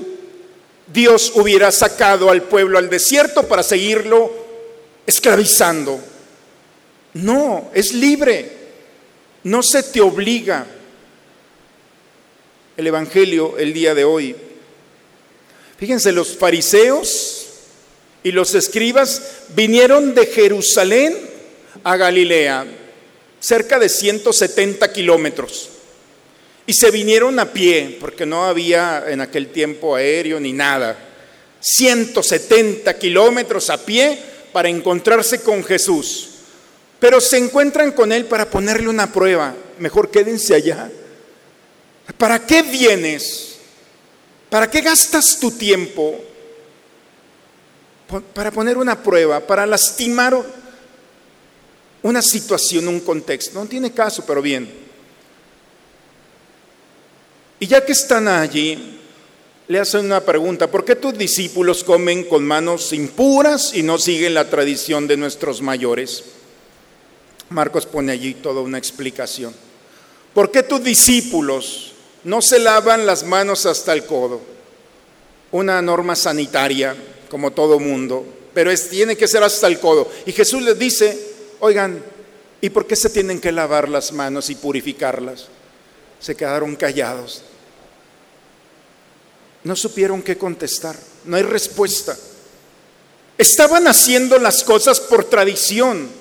Dios 0.92 1.32
hubiera 1.34 1.72
sacado 1.72 2.30
al 2.30 2.42
pueblo 2.42 2.78
al 2.78 2.88
desierto 2.88 3.42
para 3.42 3.64
seguirlo 3.64 4.32
esclavizando. 5.04 5.98
No, 7.14 7.70
es 7.74 7.92
libre. 7.92 8.59
No 9.44 9.62
se 9.62 9.82
te 9.82 10.00
obliga. 10.00 10.66
El 12.76 12.86
Evangelio 12.86 13.58
el 13.58 13.72
día 13.72 13.94
de 13.94 14.04
hoy. 14.04 14.36
Fíjense, 15.78 16.12
los 16.12 16.36
fariseos 16.36 17.46
y 18.22 18.32
los 18.32 18.54
escribas 18.54 19.22
vinieron 19.54 20.14
de 20.14 20.26
Jerusalén 20.26 21.16
a 21.84 21.96
Galilea, 21.96 22.66
cerca 23.38 23.78
de 23.78 23.88
170 23.88 24.92
kilómetros. 24.92 25.70
Y 26.66 26.74
se 26.74 26.90
vinieron 26.90 27.38
a 27.38 27.52
pie, 27.52 27.96
porque 27.98 28.26
no 28.26 28.44
había 28.44 29.04
en 29.08 29.20
aquel 29.20 29.48
tiempo 29.48 29.96
aéreo 29.96 30.38
ni 30.38 30.52
nada. 30.52 30.96
170 31.60 32.98
kilómetros 32.98 33.70
a 33.70 33.84
pie 33.84 34.18
para 34.52 34.68
encontrarse 34.68 35.40
con 35.42 35.64
Jesús. 35.64 36.29
Pero 37.00 37.20
se 37.20 37.38
encuentran 37.38 37.92
con 37.92 38.12
Él 38.12 38.26
para 38.26 38.48
ponerle 38.48 38.88
una 38.88 39.10
prueba. 39.10 39.54
Mejor 39.78 40.10
quédense 40.10 40.54
allá. 40.54 40.90
¿Para 42.18 42.46
qué 42.46 42.62
vienes? 42.62 43.56
¿Para 44.50 44.70
qué 44.70 44.82
gastas 44.82 45.38
tu 45.40 45.50
tiempo? 45.50 46.20
Para 48.34 48.50
poner 48.50 48.76
una 48.76 49.02
prueba, 49.02 49.40
para 49.40 49.64
lastimar 49.66 50.36
una 52.02 52.20
situación, 52.20 52.88
un 52.88 53.00
contexto. 53.00 53.58
No 53.58 53.66
tiene 53.66 53.92
caso, 53.92 54.24
pero 54.26 54.42
bien. 54.42 54.70
Y 57.60 57.66
ya 57.66 57.84
que 57.84 57.92
están 57.92 58.26
allí, 58.28 58.98
le 59.68 59.78
hacen 59.78 60.04
una 60.04 60.20
pregunta, 60.20 60.70
¿por 60.70 60.84
qué 60.84 60.96
tus 60.96 61.16
discípulos 61.16 61.84
comen 61.84 62.24
con 62.24 62.44
manos 62.44 62.92
impuras 62.92 63.72
y 63.74 63.82
no 63.82 63.98
siguen 63.98 64.34
la 64.34 64.50
tradición 64.50 65.06
de 65.06 65.16
nuestros 65.16 65.62
mayores? 65.62 66.24
Marcos 67.50 67.84
pone 67.84 68.12
allí 68.12 68.34
toda 68.34 68.60
una 68.60 68.78
explicación. 68.78 69.54
¿Por 70.32 70.50
qué 70.50 70.62
tus 70.62 70.82
discípulos 70.82 71.92
no 72.24 72.40
se 72.40 72.58
lavan 72.60 73.06
las 73.06 73.24
manos 73.24 73.66
hasta 73.66 73.92
el 73.92 74.04
codo? 74.04 74.40
Una 75.50 75.82
norma 75.82 76.14
sanitaria, 76.14 76.94
como 77.28 77.50
todo 77.50 77.80
mundo, 77.80 78.24
pero 78.54 78.70
es, 78.70 78.88
tiene 78.88 79.16
que 79.16 79.26
ser 79.26 79.42
hasta 79.42 79.66
el 79.66 79.80
codo. 79.80 80.08
Y 80.26 80.32
Jesús 80.32 80.62
les 80.62 80.78
dice, 80.78 81.30
Oigan, 81.58 82.02
¿y 82.60 82.70
por 82.70 82.86
qué 82.86 82.96
se 82.96 83.10
tienen 83.10 83.40
que 83.40 83.52
lavar 83.52 83.88
las 83.88 84.12
manos 84.12 84.48
y 84.48 84.54
purificarlas? 84.54 85.48
Se 86.20 86.36
quedaron 86.36 86.76
callados. 86.76 87.42
No 89.64 89.74
supieron 89.74 90.22
qué 90.22 90.38
contestar. 90.38 90.96
No 91.24 91.36
hay 91.36 91.42
respuesta. 91.42 92.16
Estaban 93.36 93.88
haciendo 93.88 94.38
las 94.38 94.62
cosas 94.62 95.00
por 95.00 95.24
tradición. 95.24 96.19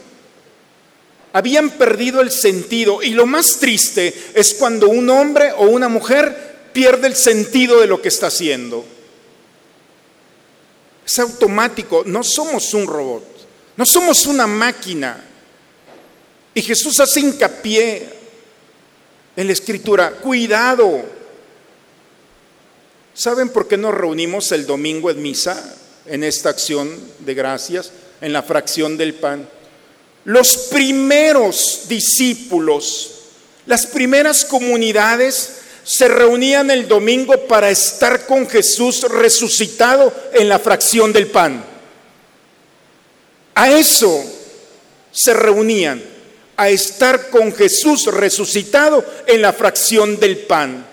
Habían 1.34 1.72
perdido 1.72 2.22
el 2.22 2.32
sentido. 2.32 3.04
Y 3.04 3.12
lo 3.12 3.26
más 3.26 3.58
triste 3.60 4.14
es 4.34 4.54
cuando 4.54 4.90
un 4.90 5.10
hombre 5.10 5.52
o 5.58 5.66
una 5.66 5.90
mujer 5.90 6.70
pierde 6.74 7.08
el 7.08 7.16
sentido 7.16 7.80
de 7.80 7.88
lo 7.88 8.02
que 8.02 8.08
está 8.08 8.28
haciendo. 8.28 8.86
Es 11.06 11.20
automático. 11.20 12.04
No 12.06 12.24
somos 12.24 12.74
un 12.74 12.88
robot. 12.88 13.24
No 13.78 13.86
somos 13.86 14.26
una 14.26 14.48
máquina. 14.48 15.26
Y 16.54 16.62
Jesús 16.62 17.00
hace 17.00 17.20
hincapié 17.22 18.10
en 19.36 19.48
la 19.48 19.54
escritura, 19.54 20.12
cuidado. 20.12 21.06
¿Saben 23.14 23.50
por 23.50 23.68
qué 23.68 23.78
nos 23.78 23.94
reunimos 23.94 24.52
el 24.52 24.66
domingo 24.66 25.10
en 25.10 25.22
misa, 25.22 25.76
en 26.06 26.24
esta 26.24 26.50
acción 26.50 26.98
de 27.20 27.34
gracias, 27.34 27.92
en 28.22 28.34
la 28.34 28.44
fracción 28.44 28.98
del 28.98 29.14
pan? 29.14 29.48
Los 30.30 30.68
primeros 30.70 31.86
discípulos, 31.88 33.16
las 33.66 33.88
primeras 33.88 34.46
comunidades 34.46 35.54
se 35.84 36.08
reunían 36.08 36.70
el 36.70 36.88
domingo 36.88 37.48
para 37.48 37.72
estar 37.72 38.28
con 38.28 38.48
Jesús 38.48 39.02
resucitado 39.10 40.14
en 40.34 40.48
la 40.48 40.60
fracción 40.60 41.12
del 41.12 41.32
pan. 41.32 41.66
A 43.56 43.72
eso 43.72 44.24
se 45.10 45.34
reunían, 45.34 46.00
a 46.58 46.70
estar 46.70 47.32
con 47.32 47.52
Jesús 47.52 48.06
resucitado 48.06 49.04
en 49.26 49.42
la 49.42 49.52
fracción 49.52 50.20
del 50.20 50.38
pan. 50.38 50.86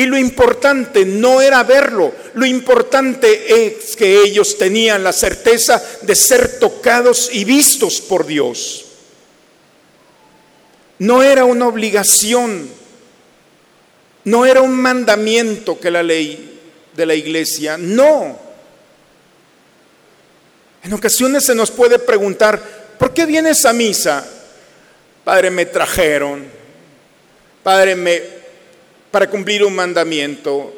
Y 0.00 0.06
lo 0.06 0.16
importante 0.16 1.04
no 1.04 1.42
era 1.42 1.62
verlo, 1.62 2.14
lo 2.32 2.46
importante 2.46 3.66
es 3.66 3.94
que 3.94 4.22
ellos 4.22 4.56
tenían 4.56 5.04
la 5.04 5.12
certeza 5.12 5.84
de 6.00 6.14
ser 6.14 6.58
tocados 6.58 7.28
y 7.30 7.44
vistos 7.44 8.00
por 8.00 8.24
Dios. 8.24 8.86
No 11.00 11.22
era 11.22 11.44
una 11.44 11.68
obligación, 11.68 12.70
no 14.24 14.46
era 14.46 14.62
un 14.62 14.72
mandamiento 14.72 15.78
que 15.78 15.90
la 15.90 16.02
ley 16.02 16.58
de 16.96 17.04
la 17.04 17.14
iglesia, 17.14 17.76
no. 17.76 18.38
En 20.82 20.94
ocasiones 20.94 21.44
se 21.44 21.54
nos 21.54 21.70
puede 21.70 21.98
preguntar, 21.98 22.58
¿por 22.98 23.12
qué 23.12 23.26
vienes 23.26 23.66
a 23.66 23.74
misa? 23.74 24.26
Padre, 25.24 25.50
me 25.50 25.66
trajeron. 25.66 26.46
Padre, 27.62 27.96
me 27.96 28.39
para 29.10 29.28
cumplir 29.28 29.64
un 29.64 29.74
mandamiento, 29.74 30.74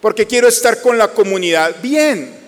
porque 0.00 0.26
quiero 0.26 0.48
estar 0.48 0.80
con 0.80 0.98
la 0.98 1.08
comunidad. 1.08 1.76
Bien, 1.82 2.42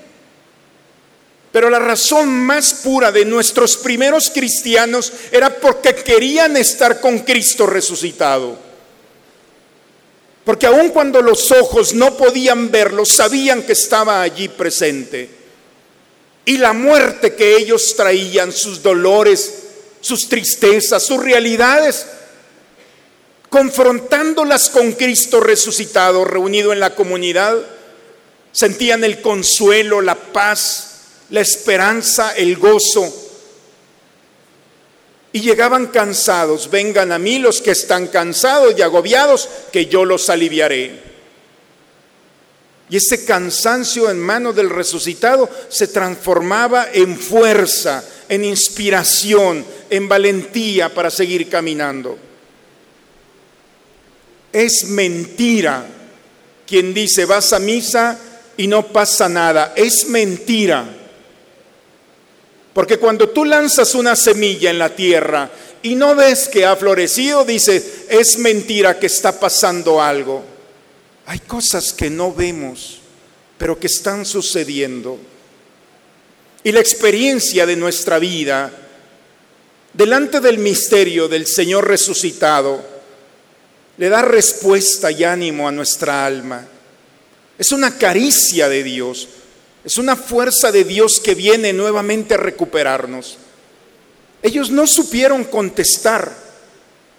pero 1.54 1.70
la 1.70 1.78
razón 1.78 2.28
más 2.28 2.74
pura 2.74 3.12
de 3.12 3.24
nuestros 3.24 3.76
primeros 3.76 4.28
cristianos 4.28 5.12
era 5.30 5.50
porque 5.50 5.94
querían 5.94 6.56
estar 6.56 7.00
con 7.00 7.20
Cristo 7.20 7.64
resucitado. 7.64 8.58
Porque 10.44 10.66
aun 10.66 10.88
cuando 10.88 11.22
los 11.22 11.52
ojos 11.52 11.94
no 11.94 12.16
podían 12.16 12.72
verlo, 12.72 13.04
sabían 13.04 13.62
que 13.62 13.72
estaba 13.72 14.20
allí 14.20 14.48
presente. 14.48 15.30
Y 16.44 16.58
la 16.58 16.72
muerte 16.72 17.34
que 17.34 17.56
ellos 17.56 17.94
traían, 17.96 18.50
sus 18.50 18.82
dolores, 18.82 19.62
sus 20.00 20.28
tristezas, 20.28 21.04
sus 21.04 21.22
realidades, 21.22 22.04
confrontándolas 23.54 24.68
con 24.68 24.94
Cristo 24.94 25.38
resucitado, 25.38 26.24
reunido 26.24 26.72
en 26.72 26.80
la 26.80 26.96
comunidad, 26.96 27.56
sentían 28.50 29.04
el 29.04 29.22
consuelo, 29.22 30.00
la 30.00 30.16
paz, 30.16 31.02
la 31.30 31.40
esperanza, 31.40 32.34
el 32.34 32.56
gozo. 32.56 33.14
Y 35.30 35.40
llegaban 35.40 35.86
cansados, 35.86 36.68
vengan 36.68 37.12
a 37.12 37.20
mí 37.20 37.38
los 37.38 37.60
que 37.60 37.70
están 37.70 38.08
cansados 38.08 38.74
y 38.76 38.82
agobiados, 38.82 39.48
que 39.70 39.86
yo 39.86 40.04
los 40.04 40.28
aliviaré. 40.30 41.00
Y 42.90 42.96
ese 42.96 43.24
cansancio 43.24 44.10
en 44.10 44.18
manos 44.18 44.56
del 44.56 44.68
resucitado 44.68 45.48
se 45.68 45.86
transformaba 45.86 46.88
en 46.92 47.16
fuerza, 47.16 48.02
en 48.28 48.44
inspiración, 48.44 49.64
en 49.90 50.08
valentía 50.08 50.92
para 50.92 51.08
seguir 51.08 51.48
caminando. 51.48 52.33
Es 54.54 54.84
mentira 54.84 55.84
quien 56.64 56.94
dice 56.94 57.24
vas 57.24 57.52
a 57.52 57.58
misa 57.58 58.16
y 58.56 58.68
no 58.68 58.86
pasa 58.86 59.28
nada. 59.28 59.72
Es 59.76 60.06
mentira. 60.06 60.84
Porque 62.72 62.98
cuando 62.98 63.28
tú 63.30 63.44
lanzas 63.44 63.96
una 63.96 64.14
semilla 64.14 64.70
en 64.70 64.78
la 64.78 64.94
tierra 64.94 65.50
y 65.82 65.96
no 65.96 66.14
ves 66.14 66.48
que 66.48 66.64
ha 66.64 66.76
florecido, 66.76 67.44
dice, 67.44 68.06
es 68.08 68.38
mentira 68.38 68.98
que 68.98 69.06
está 69.06 69.40
pasando 69.40 70.00
algo. 70.00 70.44
Hay 71.26 71.40
cosas 71.40 71.92
que 71.92 72.08
no 72.08 72.32
vemos, 72.32 73.00
pero 73.58 73.78
que 73.78 73.88
están 73.88 74.24
sucediendo. 74.24 75.18
Y 76.62 76.70
la 76.70 76.78
experiencia 76.78 77.66
de 77.66 77.74
nuestra 77.74 78.20
vida, 78.20 78.72
delante 79.92 80.38
del 80.38 80.58
misterio 80.58 81.26
del 81.26 81.48
Señor 81.48 81.88
resucitado, 81.88 82.93
le 83.96 84.08
da 84.08 84.22
respuesta 84.22 85.10
y 85.10 85.24
ánimo 85.24 85.68
a 85.68 85.72
nuestra 85.72 86.26
alma. 86.26 86.66
Es 87.58 87.72
una 87.72 87.96
caricia 87.96 88.68
de 88.68 88.82
Dios, 88.82 89.28
es 89.84 89.98
una 89.98 90.16
fuerza 90.16 90.72
de 90.72 90.84
Dios 90.84 91.20
que 91.20 91.34
viene 91.34 91.72
nuevamente 91.72 92.34
a 92.34 92.38
recuperarnos. 92.38 93.38
Ellos 94.42 94.70
no 94.70 94.86
supieron 94.86 95.44
contestar. 95.44 96.44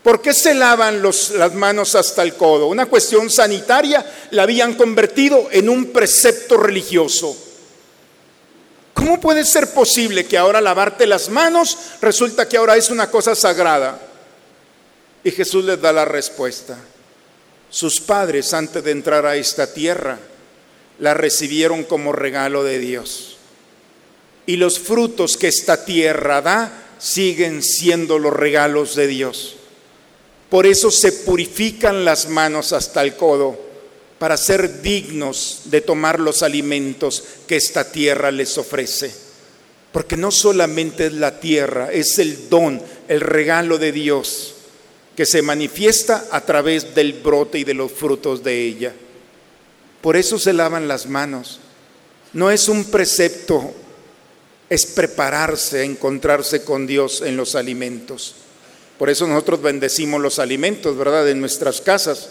¿Por 0.03 0.21
qué 0.21 0.33
se 0.33 0.53
lavan 0.53 1.01
las 1.01 1.53
manos 1.55 1.95
hasta 1.95 2.21
el 2.21 2.35
codo? 2.35 2.67
Una 2.67 2.85
cuestión 2.85 3.29
sanitaria 3.31 4.05
la 4.31 4.43
habían 4.43 4.75
convertido 4.75 5.47
en 5.51 5.67
un 5.67 5.87
precepto 5.87 6.57
religioso. 6.57 7.35
¿Cómo 8.93 9.19
puede 9.19 9.43
ser 9.43 9.73
posible 9.73 10.25
que 10.25 10.37
ahora 10.37 10.61
lavarte 10.61 11.07
las 11.07 11.29
manos 11.29 11.77
resulta 12.01 12.47
que 12.47 12.57
ahora 12.57 12.77
es 12.77 12.89
una 12.91 13.09
cosa 13.09 13.33
sagrada? 13.33 13.99
Y 15.25 15.31
Jesús 15.31 15.65
les 15.65 15.81
da 15.81 15.91
la 15.91 16.05
respuesta. 16.05 16.77
Sus 17.71 17.99
padres 17.99 18.53
antes 18.53 18.83
de 18.83 18.91
entrar 18.91 19.25
a 19.25 19.35
esta 19.35 19.73
tierra 19.73 20.19
la 20.99 21.15
recibieron 21.15 21.83
como 21.83 22.11
regalo 22.11 22.63
de 22.63 22.77
Dios. 22.77 23.37
Y 24.45 24.57
los 24.57 24.79
frutos 24.79 25.35
que 25.35 25.47
esta 25.47 25.83
tierra 25.83 26.43
da 26.43 26.71
siguen 26.99 27.63
siendo 27.63 28.19
los 28.19 28.33
regalos 28.33 28.95
de 28.95 29.07
Dios. 29.07 29.55
Por 30.51 30.67
eso 30.67 30.91
se 30.91 31.11
purifican 31.11 32.05
las 32.05 32.29
manos 32.29 32.71
hasta 32.71 33.01
el 33.01 33.15
codo 33.15 33.59
para 34.19 34.37
ser 34.37 34.83
dignos 34.83 35.61
de 35.65 35.81
tomar 35.81 36.19
los 36.19 36.43
alimentos 36.43 37.23
que 37.47 37.55
esta 37.55 37.91
tierra 37.91 38.29
les 38.29 38.59
ofrece. 38.59 39.11
Porque 39.91 40.17
no 40.17 40.29
solamente 40.29 41.07
es 41.07 41.13
la 41.13 41.39
tierra, 41.39 41.91
es 41.91 42.19
el 42.19 42.47
don, 42.47 42.79
el 43.07 43.21
regalo 43.21 43.79
de 43.79 43.91
Dios 43.91 44.54
que 45.15 45.25
se 45.25 45.41
manifiesta 45.41 46.27
a 46.31 46.41
través 46.41 46.93
del 46.93 47.13
brote 47.13 47.59
y 47.59 47.63
de 47.63 47.73
los 47.73 47.91
frutos 47.91 48.43
de 48.43 48.61
ella. 48.61 48.93
Por 50.01 50.17
eso 50.17 50.37
se 50.37 50.53
lavan 50.53 50.87
las 50.87 51.07
manos. 51.07 51.59
No 52.33 52.51
es 52.51 52.67
un 52.67 52.85
precepto, 52.85 53.73
es 54.69 54.85
prepararse 54.85 55.79
a 55.79 55.83
encontrarse 55.83 56.63
con 56.63 56.85
Dios 56.85 57.21
en 57.21 57.37
los 57.37 57.55
alimentos. 57.55 58.35
Por 58.99 59.09
eso 59.09 59.25
nosotros 59.25 59.61
bendecimos 59.61 60.21
los 60.21 60.39
alimentos, 60.39 60.97
¿verdad? 60.97 61.29
En 61.29 61.39
nuestras 61.39 61.81
casas. 61.81 62.29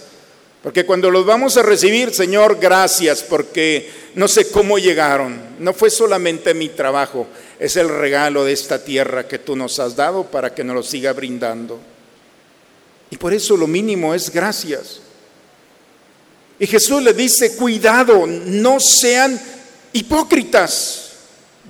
Porque 0.63 0.87
cuando 0.87 1.11
los 1.11 1.27
vamos 1.27 1.57
a 1.57 1.63
recibir, 1.63 2.15
Señor, 2.15 2.59
gracias, 2.59 3.23
porque 3.23 3.91
no 4.15 4.29
sé 4.29 4.51
cómo 4.51 4.79
llegaron. 4.79 5.39
No 5.59 5.75
fue 5.75 5.91
solamente 5.91 6.55
mi 6.55 6.71
trabajo, 6.71 7.27
es 7.59 7.77
el 7.77 7.89
regalo 7.89 8.45
de 8.45 8.53
esta 8.53 8.83
tierra 8.83 9.29
que 9.29 9.39
tú 9.39 9.57
nos 9.57 9.79
has 9.79 9.95
dado 9.95 10.25
para 10.25 10.55
que 10.55 10.65
nos 10.65 10.75
lo 10.75 10.83
siga 10.83 11.13
brindando. 11.13 11.94
Y 13.11 13.17
por 13.17 13.33
eso 13.33 13.57
lo 13.57 13.67
mínimo 13.67 14.15
es 14.15 14.31
gracias. 14.31 15.01
Y 16.59 16.67
Jesús 16.67 17.03
le 17.03 17.13
dice, 17.13 17.57
cuidado, 17.57 18.27
no 18.27 18.79
sean 18.81 19.41
hipócritas. 19.93 21.13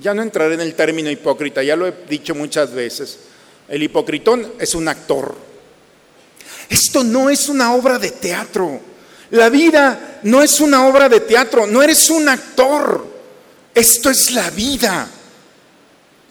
Ya 0.01 0.13
no 0.13 0.21
entraré 0.21 0.55
en 0.55 0.61
el 0.61 0.75
término 0.75 1.09
hipócrita, 1.09 1.63
ya 1.63 1.75
lo 1.75 1.87
he 1.87 1.93
dicho 2.09 2.35
muchas 2.35 2.71
veces. 2.71 3.17
El 3.67 3.81
hipocritón 3.83 4.53
es 4.59 4.75
un 4.75 4.87
actor. 4.87 5.35
Esto 6.69 7.03
no 7.03 7.29
es 7.29 7.49
una 7.49 7.73
obra 7.73 7.97
de 7.97 8.11
teatro. 8.11 8.79
La 9.31 9.49
vida 9.49 10.19
no 10.23 10.41
es 10.41 10.59
una 10.59 10.87
obra 10.87 11.09
de 11.09 11.21
teatro, 11.21 11.65
no 11.65 11.81
eres 11.81 12.09
un 12.09 12.29
actor. 12.29 13.05
Esto 13.73 14.09
es 14.09 14.31
la 14.31 14.49
vida. 14.51 15.09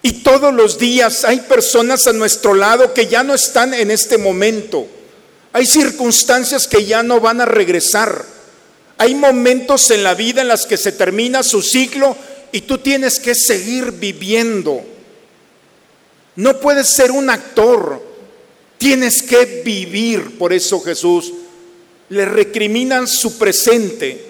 Y 0.02 0.22
todos 0.22 0.52
los 0.52 0.78
días 0.78 1.24
hay 1.24 1.40
personas 1.40 2.06
a 2.06 2.12
nuestro 2.12 2.54
lado 2.54 2.92
que 2.92 3.06
ya 3.06 3.22
no 3.22 3.34
están 3.34 3.74
en 3.74 3.90
este 3.90 4.18
momento. 4.18 4.86
Hay 5.54 5.66
circunstancias 5.66 6.66
que 6.66 6.84
ya 6.84 7.04
no 7.04 7.20
van 7.20 7.40
a 7.40 7.44
regresar. 7.44 8.26
Hay 8.98 9.14
momentos 9.14 9.88
en 9.92 10.02
la 10.02 10.14
vida 10.14 10.42
en 10.42 10.48
las 10.48 10.66
que 10.66 10.76
se 10.76 10.90
termina 10.90 11.44
su 11.44 11.62
ciclo 11.62 12.16
y 12.50 12.62
tú 12.62 12.78
tienes 12.78 13.20
que 13.20 13.36
seguir 13.36 13.92
viviendo. 13.92 14.82
No 16.34 16.58
puedes 16.58 16.88
ser 16.88 17.12
un 17.12 17.30
actor, 17.30 18.02
tienes 18.78 19.22
que 19.22 19.62
vivir. 19.64 20.38
Por 20.38 20.52
eso 20.52 20.80
Jesús 20.80 21.32
le 22.08 22.24
recriminan 22.24 23.06
su 23.06 23.38
presente. 23.38 24.24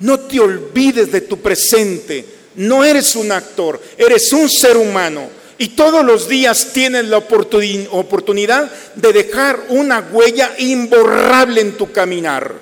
No 0.00 0.18
te 0.18 0.40
olvides 0.40 1.12
de 1.12 1.20
tu 1.20 1.38
presente. 1.38 2.24
No 2.56 2.82
eres 2.82 3.14
un 3.14 3.30
actor, 3.30 3.80
eres 3.96 4.32
un 4.32 4.50
ser 4.50 4.76
humano 4.76 5.39
y 5.60 5.68
todos 5.68 6.02
los 6.02 6.26
días 6.26 6.68
tienes 6.72 7.04
la 7.04 7.18
oportunidad 7.18 8.70
de 8.94 9.12
dejar 9.12 9.66
una 9.68 10.00
huella 10.10 10.52
imborrable 10.56 11.60
en 11.60 11.76
tu 11.76 11.92
caminar. 11.92 12.54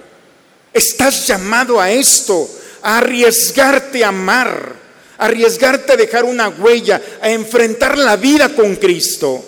Estás 0.72 1.24
llamado 1.28 1.80
a 1.80 1.92
esto, 1.92 2.50
a 2.82 2.98
arriesgarte 2.98 4.02
a 4.02 4.08
amar, 4.08 4.74
a 5.16 5.26
arriesgarte 5.26 5.92
a 5.92 5.96
dejar 5.96 6.24
una 6.24 6.48
huella, 6.48 7.00
a 7.22 7.30
enfrentar 7.30 7.96
la 7.96 8.16
vida 8.16 8.48
con 8.48 8.74
Cristo. 8.74 9.44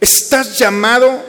Estás 0.00 0.58
llamado 0.58 1.22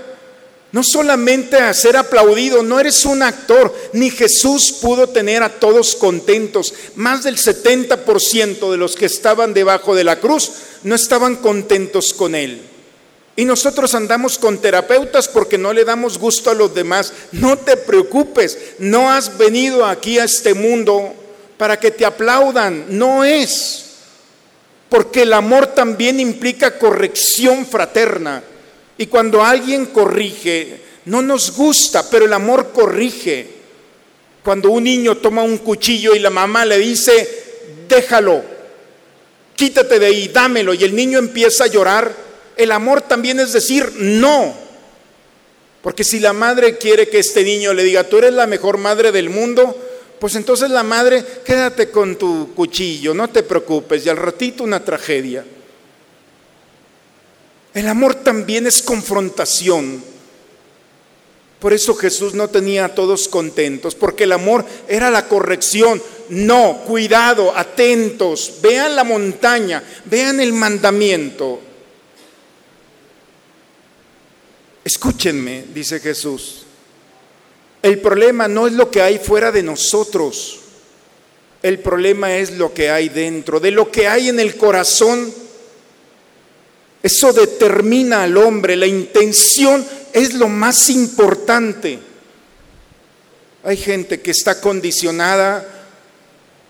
no 0.75 0.83
solamente 0.83 1.55
a 1.55 1.73
ser 1.73 1.95
aplaudido, 1.95 2.61
no 2.61 2.81
eres 2.81 3.05
un 3.05 3.23
actor, 3.23 3.73
ni 3.93 4.09
Jesús 4.09 4.73
pudo 4.81 5.07
tener 5.07 5.41
a 5.41 5.47
todos 5.47 5.95
contentos. 5.95 6.73
Más 6.95 7.23
del 7.23 7.37
70% 7.37 8.69
de 8.69 8.75
los 8.75 8.97
que 8.97 9.05
estaban 9.05 9.53
debajo 9.53 9.95
de 9.95 10.03
la 10.03 10.19
cruz 10.19 10.51
no 10.83 10.93
estaban 10.93 11.37
contentos 11.37 12.11
con 12.11 12.35
él. 12.35 12.61
Y 13.37 13.45
nosotros 13.45 13.95
andamos 13.95 14.37
con 14.37 14.57
terapeutas 14.57 15.29
porque 15.29 15.57
no 15.57 15.71
le 15.71 15.85
damos 15.85 16.17
gusto 16.17 16.49
a 16.49 16.55
los 16.55 16.75
demás. 16.75 17.13
No 17.31 17.57
te 17.57 17.77
preocupes, 17.77 18.57
no 18.77 19.09
has 19.09 19.37
venido 19.37 19.85
aquí 19.85 20.19
a 20.19 20.25
este 20.25 20.53
mundo 20.53 21.15
para 21.55 21.79
que 21.79 21.91
te 21.91 22.05
aplaudan, 22.05 22.87
no 22.89 23.23
es. 23.23 23.85
Porque 24.89 25.21
el 25.21 25.31
amor 25.31 25.67
también 25.67 26.19
implica 26.19 26.77
corrección 26.77 27.65
fraterna. 27.65 28.43
Y 28.97 29.07
cuando 29.07 29.43
alguien 29.43 29.87
corrige, 29.87 30.79
no 31.05 31.21
nos 31.21 31.55
gusta, 31.55 32.09
pero 32.09 32.25
el 32.25 32.33
amor 32.33 32.71
corrige. 32.71 33.47
Cuando 34.43 34.69
un 34.69 34.83
niño 34.83 35.17
toma 35.17 35.43
un 35.43 35.57
cuchillo 35.57 36.15
y 36.15 36.19
la 36.19 36.29
mamá 36.29 36.65
le 36.65 36.77
dice, 36.77 37.45
déjalo, 37.89 38.43
quítate 39.55 39.99
de 39.99 40.05
ahí, 40.05 40.27
dámelo, 40.27 40.73
y 40.73 40.83
el 40.83 40.95
niño 40.95 41.19
empieza 41.19 41.65
a 41.65 41.67
llorar, 41.67 42.15
el 42.55 42.71
amor 42.71 43.01
también 43.01 43.39
es 43.39 43.53
decir, 43.53 43.91
no. 43.97 44.55
Porque 45.81 46.03
si 46.03 46.19
la 46.19 46.33
madre 46.33 46.77
quiere 46.77 47.09
que 47.09 47.19
este 47.19 47.43
niño 47.43 47.73
le 47.73 47.83
diga, 47.83 48.05
tú 48.05 48.17
eres 48.17 48.33
la 48.33 48.47
mejor 48.47 48.77
madre 48.77 49.11
del 49.11 49.29
mundo, 49.29 49.75
pues 50.19 50.35
entonces 50.35 50.69
la 50.69 50.83
madre, 50.83 51.23
quédate 51.43 51.89
con 51.89 52.15
tu 52.15 52.53
cuchillo, 52.55 53.13
no 53.13 53.27
te 53.27 53.43
preocupes, 53.43 54.05
y 54.05 54.09
al 54.09 54.17
ratito 54.17 54.63
una 54.63 54.83
tragedia. 54.83 55.45
El 57.75 57.89
amor 57.89 58.15
también 58.15 58.65
es 58.67 58.81
confrontación. 58.81 60.01
Por 61.59 61.73
eso 61.73 61.93
Jesús 61.93 62.33
no 62.33 62.47
tenía 62.47 62.85
a 62.85 62.95
todos 62.95 63.27
contentos, 63.27 63.95
porque 63.95 64.23
el 64.23 64.31
amor 64.31 64.65
era 64.87 65.11
la 65.11 65.27
corrección. 65.27 66.01
No, 66.29 66.83
cuidado, 66.87 67.55
atentos, 67.55 68.59
vean 68.61 68.95
la 68.95 69.03
montaña, 69.03 69.83
vean 70.05 70.39
el 70.39 70.53
mandamiento. 70.53 71.59
Escúchenme, 74.85 75.65
dice 75.73 75.99
Jesús. 75.99 76.65
El 77.81 77.99
problema 77.99 78.47
no 78.47 78.67
es 78.67 78.73
lo 78.73 78.89
que 78.89 79.01
hay 79.01 79.19
fuera 79.19 79.51
de 79.51 79.63
nosotros. 79.63 80.61
El 81.61 81.79
problema 81.79 82.37
es 82.37 82.51
lo 82.51 82.73
que 82.73 82.89
hay 82.89 83.09
dentro, 83.09 83.59
de 83.59 83.71
lo 83.71 83.91
que 83.91 84.07
hay 84.07 84.29
en 84.29 84.39
el 84.39 84.55
corazón 84.55 85.44
eso 87.05 87.31
determina 87.33 88.23
al 88.23 88.35
hombre, 88.35 88.75
la 88.75 88.87
intención 88.87 89.85
es 90.11 90.33
lo 90.33 90.47
más 90.47 90.89
importante. 90.89 91.99
Hay 93.63 93.77
gente 93.77 94.21
que 94.21 94.31
está 94.31 94.59
condicionada 94.59 95.63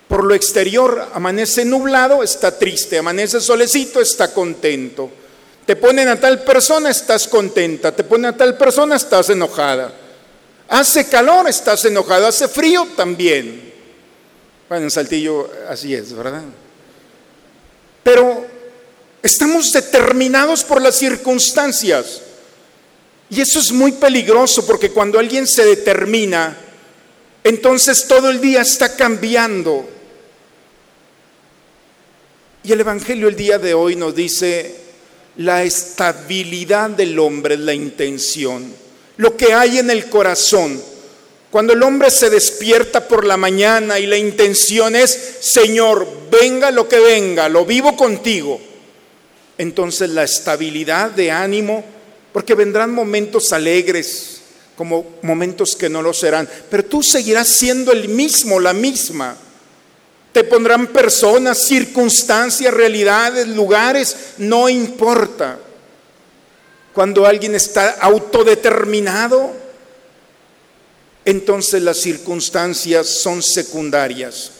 por 0.09 0.25
lo 0.25 0.35
exterior, 0.35 1.07
amanece 1.13 1.63
nublado, 1.63 2.21
está 2.21 2.59
triste, 2.59 2.97
amanece 2.97 3.39
solecito, 3.39 4.01
está 4.01 4.33
contento. 4.33 5.09
Te 5.65 5.77
ponen 5.77 6.09
a 6.09 6.19
tal 6.19 6.43
persona, 6.43 6.89
estás 6.89 7.29
contenta, 7.29 7.95
te 7.95 8.03
ponen 8.03 8.25
a 8.25 8.35
tal 8.35 8.57
persona, 8.57 8.97
estás 8.97 9.29
enojada. 9.29 9.93
Hace 10.67 11.07
calor, 11.07 11.47
estás 11.47 11.85
enojado, 11.85 12.27
hace 12.27 12.49
frío 12.49 12.89
también. 12.97 13.71
Bueno, 14.67 14.83
en 14.83 14.91
Saltillo 14.91 15.49
así 15.69 15.95
es, 15.95 16.11
¿verdad? 16.11 16.43
Pero 18.03 18.54
Estamos 19.25 19.71
determinados 19.71 20.63
por 20.63 20.79
las 20.79 20.97
circunstancias. 20.97 22.21
Y 23.27 23.41
eso 23.41 23.57
es 23.57 23.71
muy 23.71 23.93
peligroso 23.93 24.67
porque 24.67 24.91
cuando 24.91 25.17
alguien 25.17 25.47
se 25.47 25.65
determina, 25.65 26.55
entonces 27.43 28.05
todo 28.07 28.29
el 28.29 28.39
día 28.39 28.61
está 28.61 28.95
cambiando. 28.95 29.83
Y 32.63 32.71
el 32.71 32.81
Evangelio 32.81 33.27
el 33.27 33.35
día 33.35 33.57
de 33.57 33.73
hoy 33.73 33.95
nos 33.95 34.13
dice, 34.13 34.75
la 35.37 35.63
estabilidad 35.63 36.91
del 36.91 37.17
hombre 37.17 37.55
es 37.55 37.61
la 37.61 37.73
intención, 37.73 38.71
lo 39.17 39.35
que 39.35 39.55
hay 39.55 39.79
en 39.79 39.89
el 39.89 40.07
corazón. 40.07 40.79
Cuando 41.49 41.73
el 41.73 41.81
hombre 41.81 42.11
se 42.11 42.29
despierta 42.29 43.07
por 43.07 43.25
la 43.25 43.37
mañana 43.37 43.97
y 43.97 44.05
la 44.05 44.17
intención 44.17 44.95
es, 44.95 45.37
Señor, 45.39 46.07
venga 46.29 46.69
lo 46.69 46.87
que 46.87 46.99
venga, 46.99 47.49
lo 47.49 47.65
vivo 47.65 47.97
contigo 47.97 48.74
entonces 49.57 50.09
la 50.09 50.23
estabilidad 50.23 51.11
de 51.11 51.31
ánimo, 51.31 51.83
porque 52.33 52.55
vendrán 52.55 52.93
momentos 52.93 53.53
alegres, 53.53 54.41
como 54.75 55.05
momentos 55.21 55.75
que 55.75 55.89
no 55.89 56.01
lo 56.01 56.13
serán, 56.13 56.49
pero 56.69 56.83
tú 56.83 57.01
seguirás 57.01 57.47
siendo 57.47 57.91
el 57.91 58.09
mismo, 58.09 58.59
la 58.59 58.73
misma. 58.73 59.37
Te 60.33 60.43
pondrán 60.43 60.87
personas, 60.87 61.65
circunstancias, 61.65 62.73
realidades, 62.73 63.47
lugares, 63.47 64.15
no 64.37 64.67
importa. 64.67 65.59
Cuando 66.93 67.25
alguien 67.25 67.55
está 67.55 67.91
autodeterminado, 68.01 69.53
entonces 71.23 71.81
las 71.81 71.97
circunstancias 71.97 73.07
son 73.07 73.41
secundarias 73.41 74.51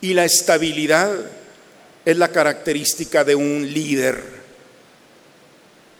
y 0.00 0.14
la 0.14 0.24
estabilidad 0.24 1.10
es 2.06 2.16
la 2.16 2.30
característica 2.30 3.24
de 3.24 3.34
un 3.34 3.68
líder, 3.74 4.22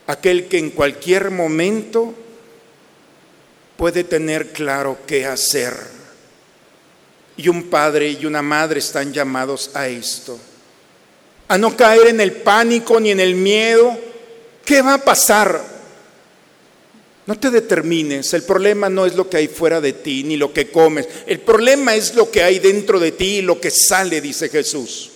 aquel 0.07 0.47
que 0.47 0.57
en 0.57 0.71
cualquier 0.71 1.33
momento 1.33 2.15
puede 3.77 4.05
tener 4.05 4.53
claro 4.53 4.99
qué 5.05 5.27
hacer. 5.27 5.75
Y 7.37 7.49
un 7.49 7.65
padre 7.65 8.09
y 8.13 8.25
una 8.25 8.41
madre 8.41 8.79
están 8.79 9.13
llamados 9.13 9.73
a 9.75 9.89
esto, 9.89 10.39
a 11.49 11.59
no 11.59 11.77
caer 11.77 12.07
en 12.07 12.21
el 12.21 12.33
pánico 12.35 13.01
ni 13.01 13.11
en 13.11 13.19
el 13.19 13.35
miedo. 13.35 13.99
¿Qué 14.65 14.83
va 14.83 14.95
a 14.95 15.05
pasar? 15.05 15.61
No 17.27 17.37
te 17.37 17.51
determines, 17.51 18.33
el 18.33 18.45
problema 18.45 18.89
no 18.89 19.07
es 19.07 19.17
lo 19.17 19.29
que 19.29 19.39
hay 19.39 19.49
fuera 19.49 19.81
de 19.81 19.93
ti 19.93 20.23
ni 20.23 20.37
lo 20.37 20.53
que 20.53 20.71
comes, 20.71 21.09
el 21.27 21.41
problema 21.41 21.97
es 21.97 22.15
lo 22.15 22.31
que 22.31 22.45
hay 22.45 22.61
dentro 22.61 23.01
de 23.01 23.11
ti 23.11 23.39
y 23.39 23.43
lo 23.43 23.61
que 23.61 23.73
sale, 23.73 24.21
dice 24.21 24.49
Jesús. 24.49 25.11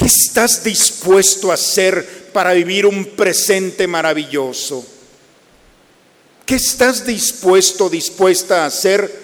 ¿Qué 0.00 0.06
estás 0.06 0.64
dispuesto 0.64 1.50
a 1.50 1.54
hacer 1.54 2.30
para 2.32 2.54
vivir 2.54 2.86
un 2.86 3.04
presente 3.04 3.86
maravilloso? 3.86 4.82
¿Qué 6.46 6.54
estás 6.54 7.04
dispuesto, 7.04 7.90
dispuesta 7.90 8.62
a 8.62 8.66
hacer 8.66 9.14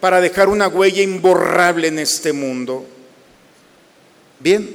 para 0.00 0.20
dejar 0.20 0.48
una 0.48 0.66
huella 0.66 1.02
imborrable 1.02 1.86
en 1.86 2.00
este 2.00 2.32
mundo? 2.32 2.84
Bien, 4.40 4.68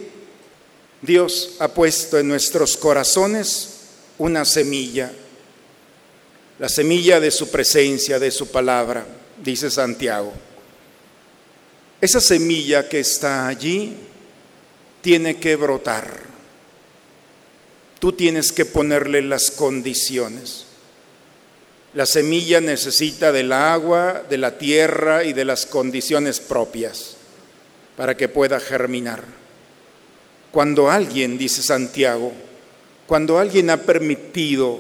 Dios 1.02 1.58
ha 1.60 1.68
puesto 1.68 2.18
en 2.18 2.30
nuestros 2.30 2.78
corazones 2.78 3.72
una 4.18 4.46
semilla, 4.46 5.12
la 6.58 6.70
semilla 6.70 7.20
de 7.20 7.32
su 7.32 7.50
presencia, 7.50 8.18
de 8.18 8.32
su 8.32 8.48
palabra, 8.48 9.06
dice 9.44 9.70
Santiago. 9.70 10.32
Esa 12.00 12.22
semilla 12.22 12.88
que 12.88 13.02
está 13.02 13.46
allí 13.46 14.08
tiene 15.02 15.38
que 15.38 15.56
brotar. 15.56 16.30
Tú 18.00 18.14
tienes 18.14 18.52
que 18.52 18.66
ponerle 18.66 19.22
las 19.22 19.52
condiciones. 19.52 20.66
La 21.94 22.06
semilla 22.06 22.62
necesita 22.62 23.32
del 23.32 23.52
agua, 23.52 24.24
de 24.30 24.38
la 24.38 24.58
tierra 24.58 25.24
y 25.24 25.34
de 25.34 25.46
las 25.46 25.66
condiciones 25.66 26.40
propias 26.40 27.18
para 27.98 28.16
que 28.16 28.30
pueda 28.30 28.60
germinar. 28.60 29.24
Cuando 30.52 30.90
alguien, 30.90 31.38
dice 31.38 31.62
Santiago, 31.62 32.32
cuando 33.08 33.40
alguien 33.40 33.70
ha 33.70 33.78
permitido 33.78 34.80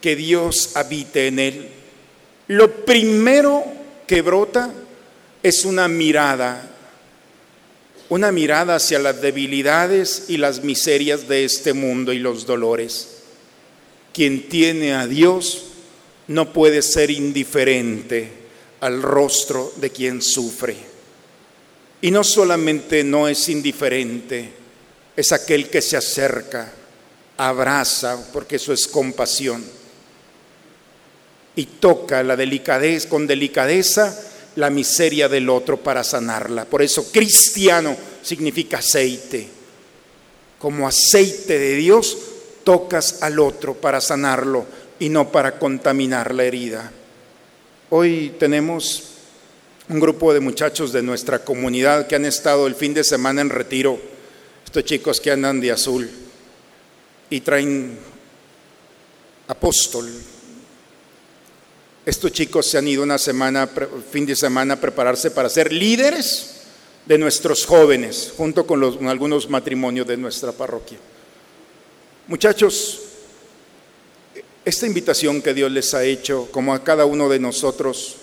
que 0.00 0.16
Dios 0.16 0.76
habite 0.76 1.26
en 1.26 1.38
él, 1.38 1.68
lo 2.48 2.84
primero 2.84 3.64
que 4.06 4.22
brota 4.22 4.72
es 5.42 5.64
una 5.64 5.88
mirada 5.88 6.73
una 8.08 8.32
mirada 8.32 8.76
hacia 8.76 8.98
las 8.98 9.20
debilidades 9.20 10.24
y 10.28 10.36
las 10.36 10.62
miserias 10.62 11.26
de 11.28 11.44
este 11.44 11.72
mundo 11.72 12.12
y 12.12 12.18
los 12.18 12.46
dolores. 12.46 13.08
Quien 14.12 14.48
tiene 14.48 14.94
a 14.94 15.06
Dios 15.06 15.64
no 16.28 16.52
puede 16.52 16.82
ser 16.82 17.10
indiferente 17.10 18.30
al 18.80 19.02
rostro 19.02 19.72
de 19.76 19.90
quien 19.90 20.22
sufre. 20.22 20.76
Y 22.00 22.10
no 22.10 22.22
solamente 22.22 23.02
no 23.02 23.28
es 23.28 23.48
indiferente, 23.48 24.50
es 25.16 25.32
aquel 25.32 25.70
que 25.70 25.80
se 25.80 25.96
acerca, 25.96 26.72
abraza, 27.36 28.30
porque 28.32 28.56
eso 28.56 28.72
es 28.72 28.86
compasión. 28.86 29.64
y 31.56 31.66
toca 31.66 32.24
la 32.24 32.34
delicadez, 32.34 33.06
con 33.06 33.28
delicadeza 33.28 34.33
la 34.56 34.70
miseria 34.70 35.28
del 35.28 35.48
otro 35.48 35.76
para 35.76 36.04
sanarla. 36.04 36.64
Por 36.64 36.82
eso 36.82 37.10
cristiano 37.10 37.96
significa 38.22 38.78
aceite. 38.78 39.48
Como 40.58 40.86
aceite 40.86 41.58
de 41.58 41.74
Dios 41.74 42.16
tocas 42.64 43.22
al 43.22 43.38
otro 43.38 43.74
para 43.74 44.00
sanarlo 44.00 44.64
y 44.98 45.08
no 45.08 45.30
para 45.30 45.58
contaminar 45.58 46.34
la 46.34 46.44
herida. 46.44 46.90
Hoy 47.90 48.34
tenemos 48.38 49.10
un 49.88 50.00
grupo 50.00 50.32
de 50.32 50.40
muchachos 50.40 50.92
de 50.92 51.02
nuestra 51.02 51.44
comunidad 51.44 52.06
que 52.06 52.16
han 52.16 52.24
estado 52.24 52.66
el 52.66 52.74
fin 52.74 52.94
de 52.94 53.04
semana 53.04 53.42
en 53.42 53.50
retiro, 53.50 54.00
estos 54.64 54.84
chicos 54.84 55.20
que 55.20 55.30
andan 55.30 55.60
de 55.60 55.72
azul 55.72 56.10
y 57.28 57.40
traen 57.40 57.98
apóstol. 59.48 60.10
Estos 62.06 62.32
chicos 62.32 62.66
se 62.66 62.76
han 62.76 62.86
ido 62.86 63.02
una 63.02 63.18
semana, 63.18 63.68
fin 64.10 64.26
de 64.26 64.36
semana 64.36 64.74
a 64.74 64.80
prepararse 64.80 65.30
para 65.30 65.48
ser 65.48 65.72
líderes 65.72 66.50
de 67.06 67.16
nuestros 67.16 67.64
jóvenes, 67.64 68.32
junto 68.36 68.66
con, 68.66 68.80
los, 68.80 69.00
algunos 69.02 69.48
matrimonios 69.48 70.06
de 70.06 70.16
nuestra 70.16 70.52
parroquia. 70.52 70.98
Muchachos, 72.26 73.00
esta 74.64 74.86
invitación 74.86 75.40
que 75.40 75.54
Dios 75.54 75.70
les 75.70 75.94
ha 75.94 76.04
hecho, 76.04 76.48
como 76.50 76.74
a 76.74 76.84
cada 76.84 77.06
uno 77.06 77.28
de 77.28 77.38
nosotros, 77.38 78.16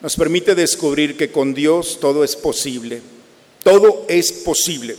nos 0.00 0.16
permite 0.16 0.54
descubrir 0.54 1.16
que 1.16 1.30
con 1.30 1.54
Dios 1.54 1.98
todo 2.00 2.22
es 2.22 2.36
posible. 2.36 3.00
Todo 3.64 4.04
es 4.08 4.30
posible. 4.30 4.96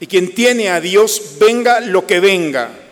Y 0.00 0.06
quien 0.06 0.34
tiene 0.34 0.70
a 0.70 0.80
Dios, 0.80 1.22
venga 1.38 1.80
lo 1.80 2.06
que 2.06 2.18
venga. 2.18 2.85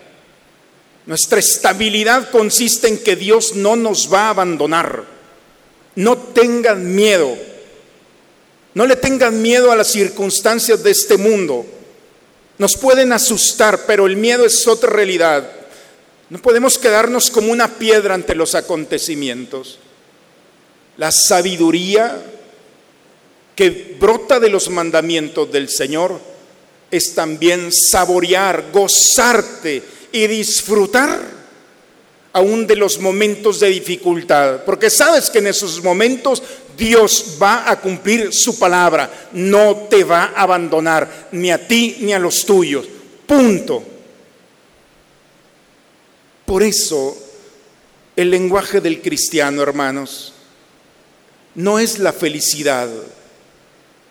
Nuestra 1.07 1.39
estabilidad 1.39 2.31
consiste 2.31 2.89
en 2.89 2.99
que 2.99 3.17
Dios 3.17 3.55
no 3.55 3.77
nos 3.77 4.13
va 4.13 4.27
a 4.27 4.31
abandonar. 4.31 5.05
No 5.97 6.17
tengan 6.17 6.95
miedo. 6.95 7.37
No 8.73 8.87
le 8.87 8.97
tengan 8.97 9.41
miedo 9.41 9.71
a 9.71 9.77
las 9.77 9.89
circunstancias 9.89 10.83
de 10.83 10.91
este 10.91 11.17
mundo. 11.17 11.67
Nos 12.57 12.77
pueden 12.77 13.13
asustar, 13.13 13.85
pero 13.87 14.07
el 14.07 14.17
miedo 14.17 14.47
es 14.47 14.67
otra 14.67 14.91
realidad. 14.91 15.51
No 16.31 16.39
podemos 16.39 16.79
quedarnos 16.79 17.31
como 17.31 17.53
una 17.53 17.69
piedra 17.77 18.15
ante 18.15 18.35
los 18.35 18.55
acontecimientos. 18.55 19.79
La 20.97 21.13
sabiduría 21.13 22.23
que 23.55 23.97
brota 24.01 24.41
de 24.41 24.49
los 24.49 24.71
mandamientos 24.71 25.53
del 25.53 25.69
Señor 25.69 26.19
es 26.91 27.15
también 27.15 27.71
saborear, 27.73 28.71
gozarte 28.73 29.83
y 30.15 30.29
disfrutar 30.29 31.21
aún 32.33 32.69
de 32.69 32.77
los 32.77 33.01
momentos 33.01 33.59
de 33.59 33.69
dificultad, 33.69 34.65
porque 34.65 34.89
sabes 34.89 35.29
que 35.29 35.39
en 35.39 35.49
esos 35.49 35.83
momentos 35.83 36.41
Dios 36.77 37.37
va 37.43 37.69
a 37.69 37.81
cumplir 37.81 38.33
su 38.33 38.57
palabra, 38.57 39.29
no 39.33 39.89
te 39.91 40.05
va 40.05 40.27
a 40.27 40.43
abandonar 40.43 41.29
ni 41.33 41.51
a 41.51 41.67
ti 41.67 41.97
ni 42.01 42.13
a 42.13 42.21
los 42.21 42.47
tuyos. 42.47 42.87
Punto. 43.27 43.83
Por 46.47 46.63
eso, 46.63 47.17
el 48.15 48.31
lenguaje 48.31 48.81
del 48.81 49.03
cristiano, 49.03 49.63
hermanos, 49.63 50.33
no 51.57 51.81
es 51.81 51.99
la 51.99 52.13
felicidad. 52.13 52.89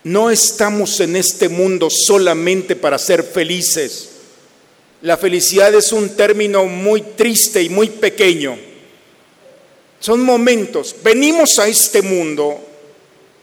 No 0.02 0.28
estamos 0.28 1.00
en 1.00 1.16
este 1.16 1.48
mundo 1.48 1.88
solamente 1.88 2.76
para 2.76 2.98
ser 2.98 3.22
felices. 3.22 4.13
La 5.04 5.18
felicidad 5.18 5.74
es 5.74 5.92
un 5.92 6.16
término 6.16 6.64
muy 6.64 7.02
triste 7.02 7.62
y 7.62 7.68
muy 7.68 7.90
pequeño. 7.90 8.56
Son 10.00 10.22
momentos. 10.22 10.96
Venimos 11.04 11.58
a 11.58 11.68
este 11.68 12.00
mundo 12.00 12.58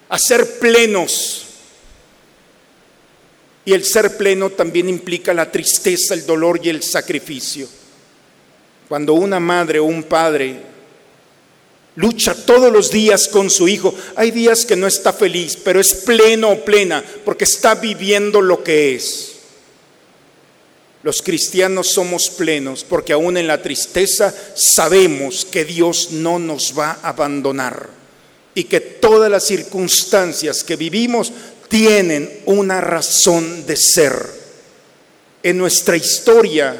a 0.10 0.18
ser 0.18 0.58
plenos. 0.58 1.46
Y 3.64 3.74
el 3.74 3.86
ser 3.86 4.18
pleno 4.18 4.50
también 4.50 4.90
implica 4.90 5.36
la 5.36 5.52
tristeza, 5.52 6.16
el 6.16 6.26
dolor 6.26 6.60
y 6.64 6.70
el 6.70 6.82
sacrificio. 6.82 7.68
Cuando 8.90 9.14
una 9.14 9.40
madre 9.40 9.78
o 9.78 9.84
un 9.84 10.02
padre 10.02 10.56
lucha 11.96 12.34
todos 12.34 12.74
los 12.74 12.90
días 12.90 13.28
con 13.28 13.52
su 13.52 13.68
hijo, 13.68 13.94
hay 14.16 14.32
días 14.32 14.66
que 14.66 14.76
no 14.76 14.88
está 14.88 15.14
feliz, 15.14 15.60
pero 15.64 15.80
es 15.80 15.94
pleno 15.94 16.50
o 16.50 16.66
plena 16.66 17.04
porque 17.24 17.44
está 17.44 17.76
viviendo 17.76 18.42
lo 18.42 18.64
que 18.64 18.96
es. 18.96 19.31
Los 21.04 21.22
cristianos 21.22 21.88
somos 21.88 22.30
plenos 22.30 22.84
porque 22.84 23.14
aún 23.14 23.38
en 23.38 23.48
la 23.48 23.62
tristeza 23.62 24.34
sabemos 24.56 25.46
que 25.46 25.66
Dios 25.66 26.12
no 26.12 26.38
nos 26.38 26.78
va 26.78 27.00
a 27.02 27.10
abandonar 27.10 27.90
y 28.54 28.66
que 28.66 28.80
todas 28.80 29.32
las 29.32 29.46
circunstancias 29.46 30.64
que 30.64 30.76
vivimos 30.76 31.32
tienen 31.68 32.42
una 32.46 32.82
razón 32.82 33.66
de 33.66 33.76
ser. 33.78 34.42
En 35.42 35.58
nuestra 35.58 35.98
historia 35.98 36.80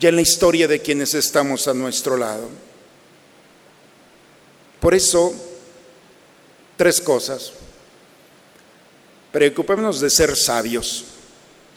y 0.00 0.06
en 0.06 0.16
la 0.16 0.22
historia 0.22 0.66
de 0.66 0.80
quienes 0.80 1.12
estamos 1.12 1.68
a 1.68 1.74
nuestro 1.74 2.16
lado. 2.16 2.48
Por 4.80 4.94
eso, 4.94 5.34
tres 6.76 7.02
cosas. 7.02 7.52
Preocupémonos 9.30 10.00
de 10.00 10.08
ser 10.08 10.34
sabios. 10.36 11.04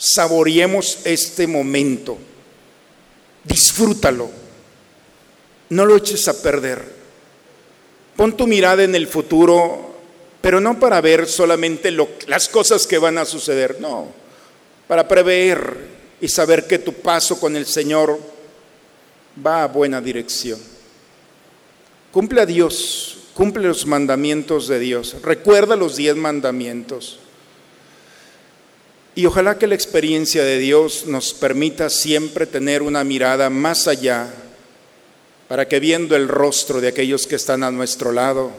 Saboreemos 0.03 1.01
este 1.03 1.45
momento. 1.45 2.17
Disfrútalo. 3.43 4.31
No 5.69 5.85
lo 5.85 5.95
eches 5.95 6.27
a 6.27 6.41
perder. 6.41 6.83
Pon 8.15 8.35
tu 8.35 8.47
mirada 8.47 8.83
en 8.83 8.95
el 8.95 9.05
futuro, 9.05 9.93
pero 10.41 10.59
no 10.59 10.79
para 10.79 11.01
ver 11.01 11.27
solamente 11.27 11.95
las 12.25 12.49
cosas 12.49 12.87
que 12.87 12.97
van 12.97 13.19
a 13.19 13.25
suceder, 13.25 13.79
no, 13.79 14.07
para 14.87 15.07
prever 15.07 15.77
y 16.19 16.27
saber 16.27 16.65
que 16.65 16.79
tu 16.79 16.93
paso 16.93 17.39
con 17.39 17.55
el 17.55 17.67
Señor 17.67 18.19
va 19.45 19.61
a 19.61 19.67
buena 19.67 20.01
dirección. 20.01 20.59
Cumple 22.11 22.41
a 22.41 22.47
Dios, 22.47 23.19
cumple 23.35 23.67
los 23.67 23.85
mandamientos 23.85 24.67
de 24.67 24.79
Dios, 24.79 25.17
recuerda 25.21 25.75
los 25.75 25.95
diez 25.95 26.15
mandamientos. 26.15 27.19
Y 29.13 29.25
ojalá 29.25 29.57
que 29.57 29.67
la 29.67 29.75
experiencia 29.75 30.43
de 30.43 30.57
Dios 30.57 31.05
nos 31.05 31.33
permita 31.33 31.89
siempre 31.89 32.45
tener 32.45 32.81
una 32.81 33.03
mirada 33.03 33.49
más 33.49 33.87
allá, 33.87 34.33
para 35.49 35.67
que 35.67 35.81
viendo 35.81 36.15
el 36.15 36.29
rostro 36.29 36.79
de 36.79 36.87
aquellos 36.87 37.27
que 37.27 37.35
están 37.35 37.63
a 37.63 37.71
nuestro 37.71 38.13
lado, 38.13 38.51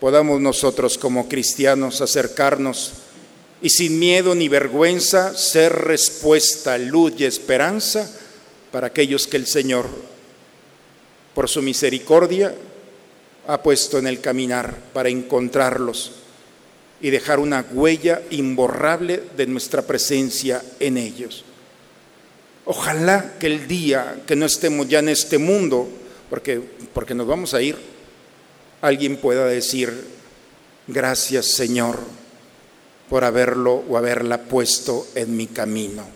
podamos 0.00 0.40
nosotros 0.40 0.96
como 0.96 1.28
cristianos 1.28 2.00
acercarnos 2.00 2.92
y 3.60 3.68
sin 3.68 3.98
miedo 3.98 4.34
ni 4.34 4.48
vergüenza 4.48 5.36
ser 5.36 5.72
respuesta, 5.72 6.78
luz 6.78 7.12
y 7.18 7.24
esperanza 7.26 8.10
para 8.72 8.86
aquellos 8.86 9.26
que 9.26 9.36
el 9.36 9.46
Señor, 9.46 9.86
por 11.34 11.46
su 11.46 11.60
misericordia, 11.60 12.54
ha 13.46 13.62
puesto 13.62 13.98
en 13.98 14.06
el 14.06 14.22
caminar 14.22 14.74
para 14.94 15.10
encontrarlos 15.10 16.23
y 17.04 17.10
dejar 17.10 17.38
una 17.38 17.66
huella 17.70 18.22
imborrable 18.30 19.22
de 19.36 19.46
nuestra 19.46 19.82
presencia 19.82 20.64
en 20.80 20.96
ellos. 20.96 21.44
Ojalá 22.64 23.34
que 23.38 23.46
el 23.46 23.68
día 23.68 24.22
que 24.26 24.34
no 24.36 24.46
estemos 24.46 24.88
ya 24.88 25.00
en 25.00 25.10
este 25.10 25.36
mundo, 25.36 25.86
porque, 26.30 26.62
porque 26.94 27.14
nos 27.14 27.26
vamos 27.26 27.52
a 27.52 27.60
ir, 27.60 27.76
alguien 28.80 29.18
pueda 29.18 29.44
decir, 29.44 29.92
gracias 30.86 31.50
Señor 31.50 31.98
por 33.10 33.24
haberlo 33.24 33.84
o 33.86 33.98
haberla 33.98 34.44
puesto 34.44 35.06
en 35.14 35.36
mi 35.36 35.46
camino. 35.46 36.06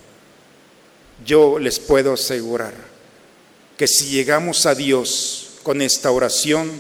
Yo 1.22 1.59
les 1.59 1.81
puedo 1.81 2.14
asegurar 2.14 2.72
que 3.77 3.87
si 3.87 4.07
llegamos 4.07 4.64
a 4.64 4.74
Dios 4.74 5.51
con 5.62 5.83
esta 5.83 6.11
oración, 6.11 6.70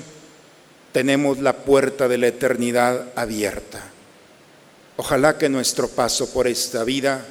tenemos 0.92 1.40
la 1.40 1.58
puerta 1.58 2.08
de 2.08 2.16
la 2.16 2.28
eternidad 2.28 3.12
abierta. 3.14 3.92
Ojalá 5.00 5.38
que 5.38 5.48
nuestro 5.48 5.86
paso 5.86 6.32
por 6.32 6.48
esta 6.48 6.82
vida 6.82 7.24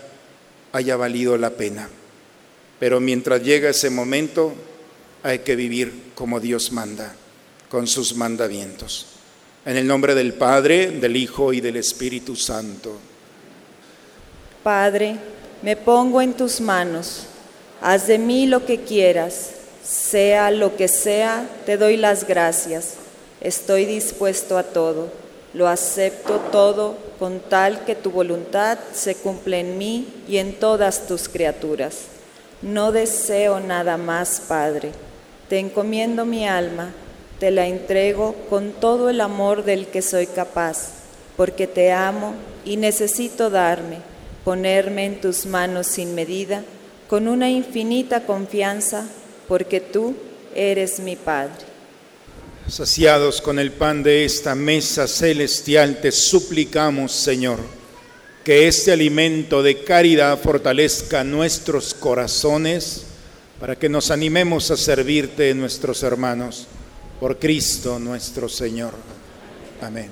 haya 0.72 0.96
valido 0.96 1.38
la 1.38 1.50
pena. 1.50 1.90
Pero 2.80 3.02
mientras 3.02 3.44
llega 3.44 3.70
ese 3.70 3.90
momento, 3.90 4.54
hay 5.22 5.40
que 5.40 5.58
vivir 5.58 6.12
como 6.16 6.40
Dios 6.40 6.72
manda, 6.72 7.14
con 7.68 7.86
sus 7.86 8.16
mandamientos. 8.16 9.08
En 9.66 9.76
el 9.76 9.86
nombre 9.86 10.16
del 10.16 10.34
Padre, 10.34 10.92
del 10.92 11.18
Hijo 11.18 11.52
y 11.52 11.60
del 11.60 11.76
Espíritu 11.76 12.38
Santo. 12.38 12.98
Padre, 14.64 15.18
me 15.62 15.76
pongo 15.76 16.22
en 16.22 16.36
tus 16.36 16.62
manos. 16.62 17.24
Haz 17.82 18.08
de 18.08 18.18
mí 18.18 18.48
lo 18.48 18.66
que 18.66 18.80
quieras. 18.80 19.50
Sea 19.84 20.52
lo 20.52 20.78
que 20.78 20.88
sea, 20.88 21.50
te 21.66 21.76
doy 21.76 21.98
las 21.98 22.26
gracias. 22.26 22.94
Estoy 23.42 23.84
dispuesto 23.84 24.58
a 24.58 24.64
todo. 24.64 25.27
Lo 25.58 25.68
acepto 25.68 26.38
todo 26.52 26.96
con 27.18 27.40
tal 27.40 27.84
que 27.84 27.96
tu 27.96 28.12
voluntad 28.12 28.78
se 28.94 29.16
cumpla 29.16 29.58
en 29.58 29.80
mí 29.80 30.08
y 30.28 30.38
en 30.38 30.54
todas 30.54 31.08
tus 31.08 31.28
criaturas. 31.28 32.02
No 32.62 32.92
deseo 32.92 33.60
nada 33.60 33.98
más, 33.98 34.40
Padre. 34.48 34.92
Te 35.50 35.58
encomiendo 35.58 36.26
mi 36.26 36.48
alma, 36.48 36.92
te 37.40 37.50
la 37.50 37.66
entrego 37.66 38.36
con 38.52 38.72
todo 38.72 39.10
el 39.10 39.20
amor 39.20 39.64
del 39.64 39.88
que 39.88 40.04
soy 40.04 40.28
capaz, 40.28 40.92
porque 41.36 41.66
te 41.66 41.92
amo 41.92 42.36
y 42.64 42.78
necesito 42.78 43.50
darme, 43.50 43.98
ponerme 44.46 45.06
en 45.06 45.20
tus 45.20 45.48
manos 45.48 45.88
sin 45.88 46.14
medida, 46.14 46.62
con 47.10 47.28
una 47.28 47.50
infinita 47.50 48.28
confianza, 48.28 49.08
porque 49.48 49.82
tú 49.82 50.14
eres 50.54 51.00
mi 51.00 51.16
Padre. 51.16 51.77
Saciados 52.68 53.42
con 53.42 53.60
el 53.60 53.72
pan 53.72 54.04
de 54.04 54.26
esta 54.26 54.54
mesa 54.54 55.08
celestial, 55.08 56.02
te 56.02 56.12
suplicamos, 56.12 57.14
Señor, 57.14 57.60
que 58.44 58.68
este 58.68 58.92
alimento 58.92 59.64
de 59.64 59.86
caridad 59.86 60.38
fortalezca 60.38 61.24
nuestros 61.24 61.94
corazones 61.94 63.04
para 63.62 63.78
que 63.78 63.88
nos 63.88 64.12
animemos 64.12 64.70
a 64.70 64.76
servirte, 64.76 65.54
nuestros 65.54 66.04
hermanos, 66.04 66.68
por 67.22 67.40
Cristo 67.40 68.00
nuestro 68.00 68.50
Señor. 68.50 68.94
Amén. 69.82 70.10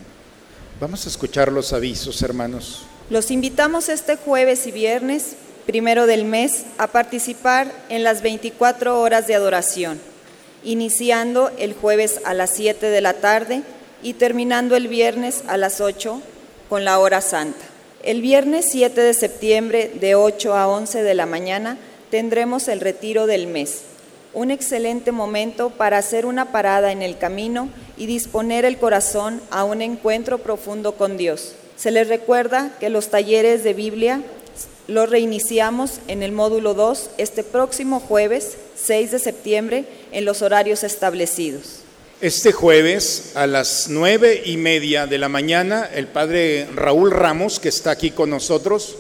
Vamos 0.80 1.06
a 1.06 1.10
escuchar 1.10 1.52
los 1.52 1.74
avisos, 1.74 2.22
hermanos. 2.22 2.84
Los 3.10 3.32
invitamos 3.32 3.90
este 3.90 4.16
jueves 4.16 4.66
y 4.66 4.72
viernes, 4.72 5.36
primero 5.66 6.08
del 6.08 6.24
mes, 6.24 6.64
a 6.78 6.88
participar 6.88 7.70
en 7.90 8.06
las 8.06 8.22
24 8.22 9.00
horas 9.00 9.28
de 9.28 9.36
adoración, 9.36 10.00
iniciando 10.66 11.52
el 11.58 11.74
jueves 11.74 12.20
a 12.26 12.34
las 12.34 12.50
7 12.52 12.88
de 12.88 13.02
la 13.02 13.14
tarde 13.14 13.62
y 14.04 14.14
terminando 14.14 14.76
el 14.76 14.88
viernes 14.88 15.44
a 15.48 15.58
las 15.58 15.80
8 15.80 16.22
con 16.68 16.84
la 16.84 17.00
hora 17.00 17.22
santa. 17.22 17.66
El 18.04 18.22
viernes 18.22 18.68
7 18.70 19.00
de 19.02 19.14
septiembre 19.14 19.92
de 20.00 20.16
8 20.16 20.56
a 20.56 20.68
11 20.68 21.02
de 21.02 21.14
la 21.14 21.26
mañana 21.26 21.78
tendremos 22.12 22.68
el 22.68 22.82
retiro 22.82 23.26
del 23.26 23.48
mes, 23.48 23.82
un 24.34 24.52
excelente 24.52 25.12
momento 25.12 25.70
para 25.70 25.98
hacer 25.98 26.26
una 26.26 26.52
parada 26.52 26.92
en 26.92 27.02
el 27.02 27.18
camino 27.18 27.70
y 27.98 28.06
disponer 28.06 28.66
el 28.66 28.78
corazón 28.78 29.42
a 29.50 29.64
un 29.64 29.82
encuentro 29.82 30.40
profundo 30.40 30.96
con 30.96 31.18
Dios. 31.18 31.56
Se 31.78 31.92
les 31.92 32.08
recuerda 32.08 32.76
que 32.80 32.90
los 32.90 33.10
talleres 33.10 33.64
de 33.64 33.74
Biblia 33.74 34.22
los 34.88 35.10
reiniciamos 35.10 36.00
en 36.08 36.22
el 36.22 36.32
módulo 36.32 36.74
2 36.74 37.12
este 37.18 37.44
próximo 37.44 38.00
jueves 38.00 38.58
6 38.76 39.12
de 39.12 39.20
septiembre 39.20 39.86
en 40.12 40.26
los 40.26 40.42
horarios 40.42 40.84
establecidos. 40.84 41.80
Este 42.22 42.54
jueves 42.54 43.32
a 43.36 43.46
las 43.46 43.88
nueve 43.90 44.42
y 44.46 44.58
media 44.58 45.06
de 45.06 45.18
la 45.18 45.28
mañana, 45.28 45.90
el 45.94 46.08
padre 46.08 46.68
Raúl 46.74 47.12
Ramos, 47.12 47.60
que 47.60 47.70
está 47.70 47.92
aquí 47.92 48.12
con 48.12 48.30
nosotros, 48.30 48.96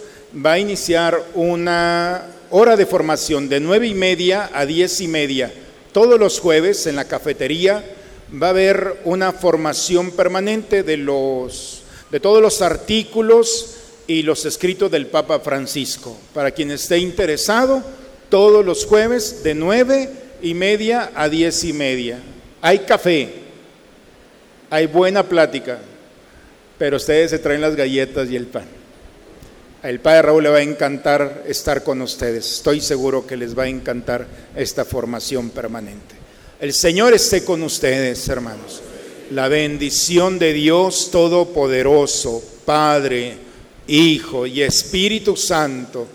va 0.46 0.54
a 0.54 0.60
iniciar 0.60 1.24
una 1.34 2.26
hora 2.50 2.76
de 2.76 2.86
formación 2.86 3.48
de 3.48 3.60
nueve 3.60 3.88
y 3.88 3.94
media 3.94 4.50
a 4.54 4.66
diez 4.66 5.00
y 5.02 5.08
media. 5.08 5.52
Todos 5.94 6.20
los 6.20 6.40
jueves 6.40 6.88
en 6.88 6.98
la 6.98 7.06
cafetería 7.06 7.84
va 8.42 8.48
a 8.48 8.50
haber 8.52 9.00
una 9.06 9.32
formación 9.32 10.12
permanente 10.12 10.84
de, 10.84 10.98
los, 10.98 11.84
de 12.12 12.20
todos 12.20 12.42
los 12.42 12.62
artículos 12.62 13.78
y 14.08 14.24
los 14.24 14.46
escritos 14.46 14.92
del 14.92 15.08
Papa 15.08 15.40
Francisco. 15.40 16.18
Para 16.34 16.52
quien 16.52 16.72
esté 16.72 16.98
interesado, 16.98 17.82
todos 18.36 18.66
los 18.66 18.86
jueves 18.86 19.44
de 19.44 19.56
nueve 19.56 20.10
y 20.42 20.54
media 20.56 21.10
a 21.16 21.30
diez 21.30 21.64
y 21.64 21.72
media. 21.72 22.20
Hay 22.62 22.80
café, 22.80 23.30
hay 24.70 24.88
buena 24.88 25.24
plática, 25.24 25.80
pero 26.78 26.98
ustedes 26.98 27.32
se 27.32 27.40
traen 27.40 27.62
las 27.62 27.78
galletas 27.78 28.30
y 28.30 28.36
el 28.36 28.48
pan. 28.48 28.66
El 29.82 30.02
Padre 30.02 30.24
Raúl 30.24 30.44
le 30.44 30.50
va 30.50 30.58
a 30.58 30.64
encantar 30.64 31.46
estar 31.48 31.82
con 31.82 32.02
ustedes. 32.02 32.56
Estoy 32.56 32.82
seguro 32.82 33.26
que 33.26 33.38
les 33.38 33.58
va 33.58 33.64
a 33.64 33.68
encantar 33.70 34.28
esta 34.54 34.84
formación 34.84 35.50
permanente. 35.50 36.16
El 36.60 36.74
Señor 36.74 37.14
esté 37.14 37.46
con 37.46 37.64
ustedes, 37.64 38.28
hermanos. 38.28 38.82
La 39.32 39.48
bendición 39.48 40.40
de 40.40 40.52
Dios 40.52 41.10
Todopoderoso, 41.10 42.44
Padre, 42.66 43.38
Hijo 43.88 44.46
y 44.46 44.62
Espíritu 44.62 45.38
Santo, 45.38 46.06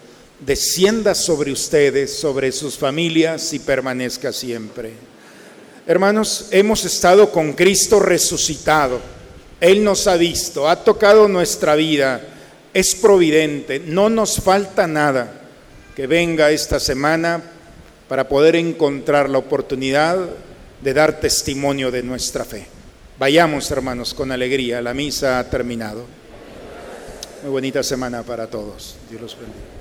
descienda 0.44 1.14
sobre 1.14 1.52
ustedes, 1.52 2.18
sobre 2.18 2.52
sus 2.52 2.78
familias 2.78 3.52
y 3.52 3.58
permanezca 3.58 4.32
siempre. 4.32 4.92
Hermanos, 5.86 6.48
hemos 6.50 6.84
estado 6.84 7.30
con 7.30 7.52
Cristo 7.52 8.00
resucitado. 8.00 9.00
Él 9.60 9.84
nos 9.84 10.06
ha 10.06 10.16
visto, 10.16 10.68
ha 10.68 10.84
tocado 10.84 11.28
nuestra 11.28 11.74
vida 11.74 12.20
es 12.72 12.94
providente, 12.94 13.80
no 13.80 14.08
nos 14.08 14.36
falta 14.40 14.86
nada 14.86 15.40
que 15.96 16.06
venga 16.06 16.50
esta 16.50 16.78
semana 16.78 17.42
para 18.08 18.28
poder 18.28 18.56
encontrar 18.56 19.28
la 19.28 19.38
oportunidad 19.38 20.18
de 20.80 20.94
dar 20.94 21.20
testimonio 21.20 21.90
de 21.90 22.02
nuestra 22.02 22.44
fe. 22.44 22.66
Vayamos, 23.18 23.70
hermanos, 23.70 24.14
con 24.14 24.32
alegría. 24.32 24.80
La 24.80 24.94
misa 24.94 25.38
ha 25.38 25.50
terminado. 25.50 26.06
Muy 27.42 27.50
bonita 27.50 27.82
semana 27.82 28.22
para 28.22 28.46
todos. 28.46 28.96
Dios 29.10 29.20
los 29.20 29.36
bendiga. 29.36 29.79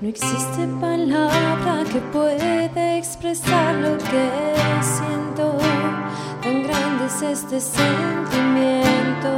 No 0.00 0.08
existe 0.08 0.66
palabra 0.80 1.84
que 1.92 2.00
pueda 2.12 2.96
expresar 2.96 3.74
lo 3.74 3.98
que 3.98 4.30
siento 4.80 5.58
tan 6.42 6.62
grande 6.62 7.04
es 7.06 7.22
este 7.22 7.60
sentimiento 7.60 9.30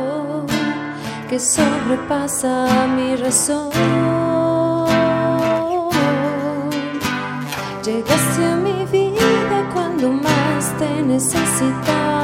que 1.29 1.40
sobrepasa 1.40 2.87
mi 2.95 3.16
razón. 3.16 3.71
Llegaste 7.85 8.45
a 8.47 8.57
mi 8.57 8.85
vida 8.87 9.68
cuando 9.75 10.12
más 10.12 10.73
te 10.79 11.03
necesitaba. 11.03 12.23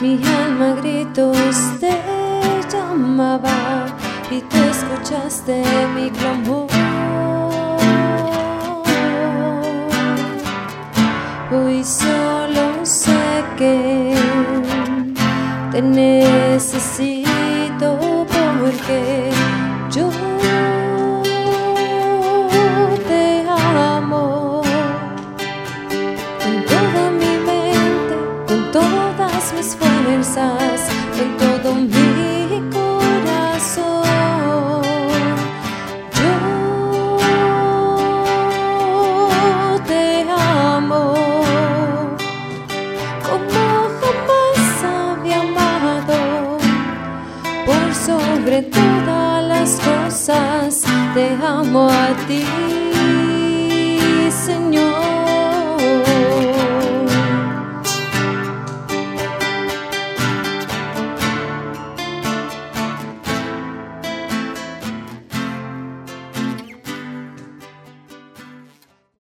Mi 0.00 0.20
alma 0.24 0.74
gritos 0.80 1.36
te 2.74 3.86
y 4.30 4.40
tú 4.40 4.56
escuchaste 4.56 5.62
mi 5.94 6.10
clamor. 6.10 6.63